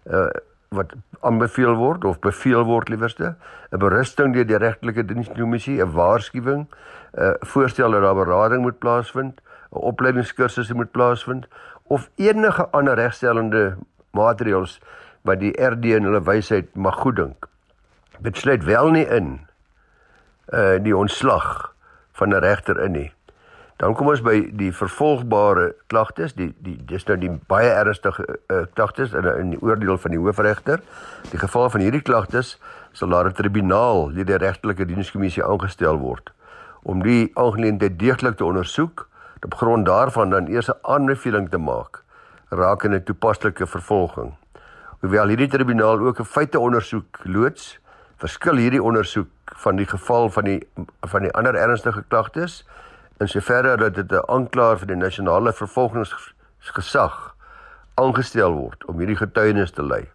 uh, 0.08 0.28
wat 0.70 0.92
aanbeveel 1.26 1.74
word 1.74 2.04
of 2.04 2.20
beveel 2.22 2.62
word 2.64 2.88
liewerste, 2.88 3.34
'n 3.72 3.78
berusting 3.78 4.34
deur 4.34 4.46
die 4.46 4.58
regtelike 4.58 5.04
dienskommissie, 5.04 5.82
'n 5.82 5.92
waarskuwing, 5.92 6.66
'n 6.66 7.22
uh, 7.22 7.34
voorstel 7.40 7.90
dat 7.90 8.02
daar 8.02 8.14
berading 8.14 8.62
moet 8.62 8.78
plaasvind, 8.78 9.40
'n 9.72 9.82
opleidingskursus 9.90 10.72
moet 10.72 10.90
plaasvind 10.90 11.48
of 11.82 12.10
enige 12.16 12.68
ander 12.70 12.94
regstellende 12.94 13.76
maatreëls 14.10 14.80
wat 15.22 15.40
die 15.40 15.52
RD 15.58 15.84
in 15.84 16.06
hulle 16.06 16.22
wysheid 16.22 16.74
mag 16.74 16.94
goeddink. 17.02 17.48
Dit 18.18 18.36
sluit 18.36 18.64
wel 18.64 18.90
nie 18.90 19.06
in 19.06 19.40
uh 20.54 20.78
die 20.82 20.96
ontslag 20.96 21.74
van 22.12 22.28
'n 22.28 22.42
regter 22.46 22.80
in 22.84 22.92
nie. 22.92 23.12
Dan 23.80 23.94
kom 23.96 24.10
ons 24.12 24.20
by 24.20 24.34
die 24.60 24.68
vervolgbare 24.76 25.70
klagtes, 25.88 26.34
die 26.36 26.50
die 26.60 26.76
dis 26.88 27.06
nou 27.08 27.16
die 27.16 27.30
baie 27.48 27.70
ernstige 27.72 28.26
uh, 28.28 28.66
klagtes 28.76 29.14
in 29.16 29.28
in 29.30 29.54
die 29.54 29.60
oordeel 29.64 29.96
van 29.96 30.12
die 30.12 30.20
hoofregter. 30.20 30.82
Die 31.30 31.40
geval 31.40 31.70
van 31.72 31.80
hierdie 31.80 32.02
klagtes 32.04 32.58
sal 32.92 33.08
daar 33.08 33.30
'n 33.30 33.32
tribunaal 33.32 34.12
deur 34.12 34.28
die 34.28 34.36
regtelike 34.36 34.84
dienskommissie 34.84 35.44
aangestel 35.44 35.96
word 35.96 36.32
om 36.82 37.02
die 37.02 37.30
aangeleentheid 37.34 37.98
deeglik 37.98 38.36
te 38.36 38.44
ondersoek 38.44 39.08
op 39.44 39.54
grond 39.54 39.86
daarvan 39.86 40.30
dan 40.30 40.46
eers 40.48 40.68
'n 40.68 40.78
aanbeveling 40.82 41.48
te 41.50 41.58
maak 41.58 42.02
rakende 42.50 43.02
toepaslike 43.02 43.66
vervolging. 43.66 44.34
Hoewel 45.00 45.28
hierdie 45.28 45.48
tribunaal 45.48 45.98
ook 45.98 46.20
'n 46.20 46.24
feiteondersoek 46.24 47.18
loods, 47.24 47.78
verskil 48.16 48.56
hierdie 48.56 48.82
ondersoek 48.82 49.28
van 49.56 49.76
die 49.76 49.86
geval 49.86 50.28
van 50.30 50.44
die 50.44 50.68
van 51.00 51.22
die 51.22 51.32
ander 51.32 51.54
ernstige 51.54 52.04
klagtes 52.08 52.64
in 53.20 53.28
soverre 53.28 53.76
dat 53.76 53.94
dit 53.94 54.12
'n 54.12 54.24
aanklaer 54.26 54.78
vir 54.78 54.86
die 54.86 54.96
nasionale 54.96 55.52
vervolgingsgesag 55.52 57.16
aangestel 57.94 58.52
word 58.52 58.84
om 58.88 58.98
hierdie 58.98 59.16
getuienis 59.16 59.70
te 59.70 59.82
lei. 59.82 60.08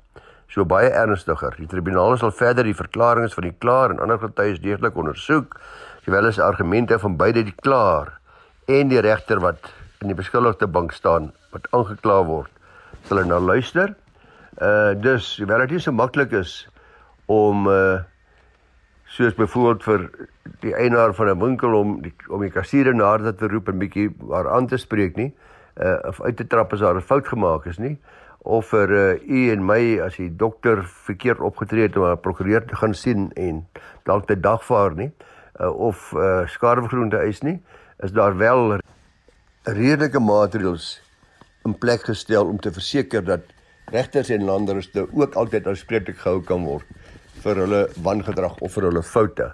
So 0.47 0.65
baie 0.65 0.89
ernstiger. 0.89 1.53
Die 1.57 1.67
tribunaal 1.67 2.17
sal 2.17 2.31
verder 2.31 2.63
die 2.63 2.75
verklaringe 2.75 3.29
van 3.29 3.43
die 3.43 3.55
klaar 3.59 3.89
en 3.89 3.99
ander 3.99 4.19
getuies 4.19 4.59
deeglik 4.59 4.95
ondersoek, 4.95 5.59
sowel 6.05 6.25
as 6.25 6.39
argumente 6.39 6.99
van 6.99 7.17
beide 7.17 7.43
die 7.43 7.55
klaar 7.61 8.19
en 8.65 8.87
die 8.87 9.01
regter 9.01 9.39
wat 9.39 9.71
in 10.01 10.07
die 10.07 10.17
beskuldigde 10.17 10.67
bank 10.67 10.91
staan 10.91 11.31
wat 11.51 11.67
aangekla 11.71 12.23
word, 12.23 12.51
sal 13.03 13.23
nou 13.25 13.39
luister. 13.39 13.95
Uh 14.61 14.93
dus 14.93 15.37
wel 15.37 15.59
dit 15.59 15.71
nie 15.71 15.79
so 15.79 15.91
maklik 15.91 16.31
is 16.31 16.67
om 17.25 17.67
uh 17.67 17.99
soos 19.15 19.36
byvoorbeeld 19.38 19.84
vir 19.84 20.01
die 20.63 20.73
eienaar 20.75 21.13
van 21.15 21.30
'n 21.32 21.39
winkel 21.39 21.73
om 21.73 22.01
die, 22.01 22.13
om 22.28 22.41
die 22.41 22.51
kassier 22.51 22.93
nader 22.93 23.36
te 23.36 23.47
roep 23.47 23.69
en 23.69 23.80
bietjie 23.80 24.10
haar 24.30 24.49
aan 24.49 24.67
te 24.67 24.78
spreek 24.78 25.15
nie, 25.15 25.32
uh 25.80 25.99
of 26.08 26.21
uit 26.21 26.38
te 26.38 26.47
trap 26.47 26.73
as 26.73 26.80
daar 26.80 26.95
'n 26.95 27.01
fout 27.01 27.28
gemaak 27.28 27.65
is 27.65 27.78
nie 27.78 27.97
of 28.45 28.67
vir 28.69 28.91
uh, 28.91 29.28
u 29.28 29.51
en 29.51 29.65
my 29.65 29.99
as 30.06 30.15
die 30.15 30.30
dokter 30.30 30.84
verkeerd 31.08 31.39
opgetree 31.39 31.88
het 31.88 31.97
om 31.97 32.06
'n 32.06 32.19
prokureur 32.21 32.65
te 32.65 32.75
gaan 32.75 32.93
sien 32.93 33.32
en 33.34 33.65
dalk 34.04 34.28
te 34.28 34.39
dagvaar 34.39 34.95
nie 34.95 35.12
uh, 35.60 35.69
of 35.69 36.12
uh, 36.13 36.47
skadevergoeding 36.47 37.12
te 37.12 37.17
eis 37.17 37.41
nie 37.41 37.60
is 38.04 38.12
daar 38.12 38.38
wel 38.38 38.80
redelike 39.63 40.19
maatreëls 40.19 41.01
in 41.65 41.78
plek 41.78 42.06
gestel 42.06 42.45
om 42.45 42.60
te 42.60 42.71
verseker 42.71 43.23
dat 43.23 43.41
regters 43.91 44.30
en 44.30 44.43
landdrosste 44.43 45.08
ook 45.12 45.34
altyd 45.34 45.67
aanspreeklik 45.67 46.17
gehou 46.17 46.43
kan 46.43 46.63
word 46.63 46.86
vir 47.45 47.62
hulle 47.62 47.81
wangedrag 48.01 48.58
of 48.65 48.73
vir 48.73 48.88
hulle 48.89 49.03
foute. 49.05 49.51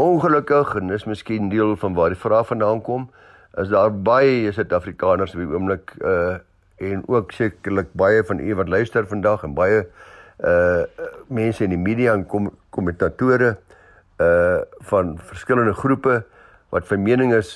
Ongelukkig 0.00 0.72
en 0.80 0.88
dis 0.88 1.04
miskien 1.04 1.50
deel 1.52 1.74
van 1.82 1.96
waar 1.98 2.14
die 2.14 2.20
vraag 2.20 2.48
vandaan 2.48 2.80
kom, 2.86 3.10
is 3.60 3.68
daar 3.68 3.90
baie 3.92 4.52
Suid-Afrikaners 4.56 5.34
op 5.36 5.42
die 5.44 5.52
oomblik 5.52 5.96
uh 6.00 6.38
en 6.80 7.02
ook 7.12 7.34
sekerlik 7.36 7.90
baie 7.92 8.22
van 8.24 8.38
u 8.40 8.54
wat 8.56 8.70
luister 8.72 9.04
vandag 9.04 9.42
en 9.44 9.52
baie 9.52 9.82
uh 10.48 10.84
mense 11.28 11.64
in 11.64 11.74
die 11.74 11.80
media 11.80 12.14
en 12.16 12.22
kom 12.24 12.46
kommentatore 12.72 13.50
uh 14.16 14.62
van 14.88 15.18
verskillende 15.20 15.74
groepe 15.76 16.22
wat 16.72 16.88
van 16.88 17.02
mening 17.04 17.34
is 17.36 17.50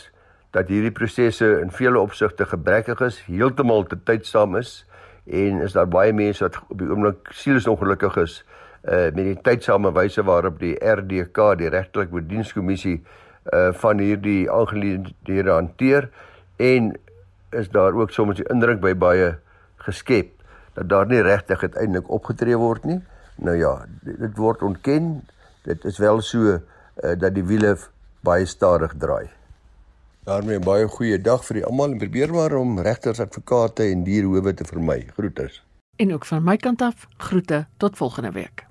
dat 0.52 0.68
hierdie 0.68 0.92
prosesse 0.92 1.48
in 1.62 1.72
vele 1.72 1.98
opsigte 1.98 2.44
gebrekkig 2.44 3.00
is, 3.00 3.22
heeltemal 3.24 3.88
te 3.88 3.96
tydsaam 3.96 4.60
is 4.60 4.82
en 5.24 5.64
is 5.64 5.72
daar 5.72 5.88
baie 5.88 6.12
mense 6.12 6.44
wat 6.44 6.60
op 6.68 6.78
die 6.78 6.90
oomblik 6.92 7.32
sielsongelukkig 7.32 8.20
is 8.26 8.42
uh 8.84 9.10
met 9.14 9.24
die 9.24 9.38
tydsame 9.42 9.92
wyse 9.92 10.22
waarop 10.22 10.58
die 10.60 10.74
RDK, 10.76 11.58
die 11.58 11.68
regtelike 11.68 12.26
dienskommissie 12.26 12.98
uh 13.52 13.72
van 13.72 13.98
hierdie 13.98 14.50
aangeleenthede 14.50 15.50
hanteer 15.50 16.10
en 16.56 16.94
is 17.50 17.68
daar 17.70 17.94
ook 17.94 18.10
soms 18.10 18.36
die 18.36 18.48
indruk 18.50 18.80
by 18.80 18.94
baie 18.94 19.34
geskep 19.86 20.32
dat 20.74 20.88
daar 20.88 21.06
nie 21.06 21.22
regtig 21.22 21.62
uiteindelik 21.62 22.10
opgetree 22.10 22.56
word 22.58 22.84
nie. 22.84 22.98
Nou 23.36 23.56
ja, 23.56 23.86
dit, 24.02 24.36
word 24.36 24.62
ontken. 24.62 25.22
Dit 25.62 25.84
is 25.84 25.98
wel 25.98 26.20
so 26.20 26.58
uh, 26.58 26.58
dat 27.18 27.34
die 27.34 27.44
wiele 27.46 27.76
baie 28.26 28.46
stadig 28.46 28.94
draai. 28.98 29.30
daarmee 30.24 30.58
baie 30.58 30.86
goeie 30.88 31.18
dag 31.20 31.42
vir 31.44 31.64
almal 31.68 31.92
en 31.92 31.98
probeer 32.00 32.32
maar 32.32 32.54
om 32.56 32.78
regters, 32.80 33.20
advokate 33.20 33.84
en 33.92 34.04
dierhowe 34.06 34.54
te 34.56 34.64
vermy. 34.64 35.02
Groeters. 35.16 35.62
En 35.96 36.14
ook 36.14 36.24
van 36.26 36.44
my 36.44 36.56
kant 36.56 36.82
af, 36.82 37.08
groete 37.16 37.66
tot 37.76 37.96
volgende 37.96 38.32
week. 38.32 38.64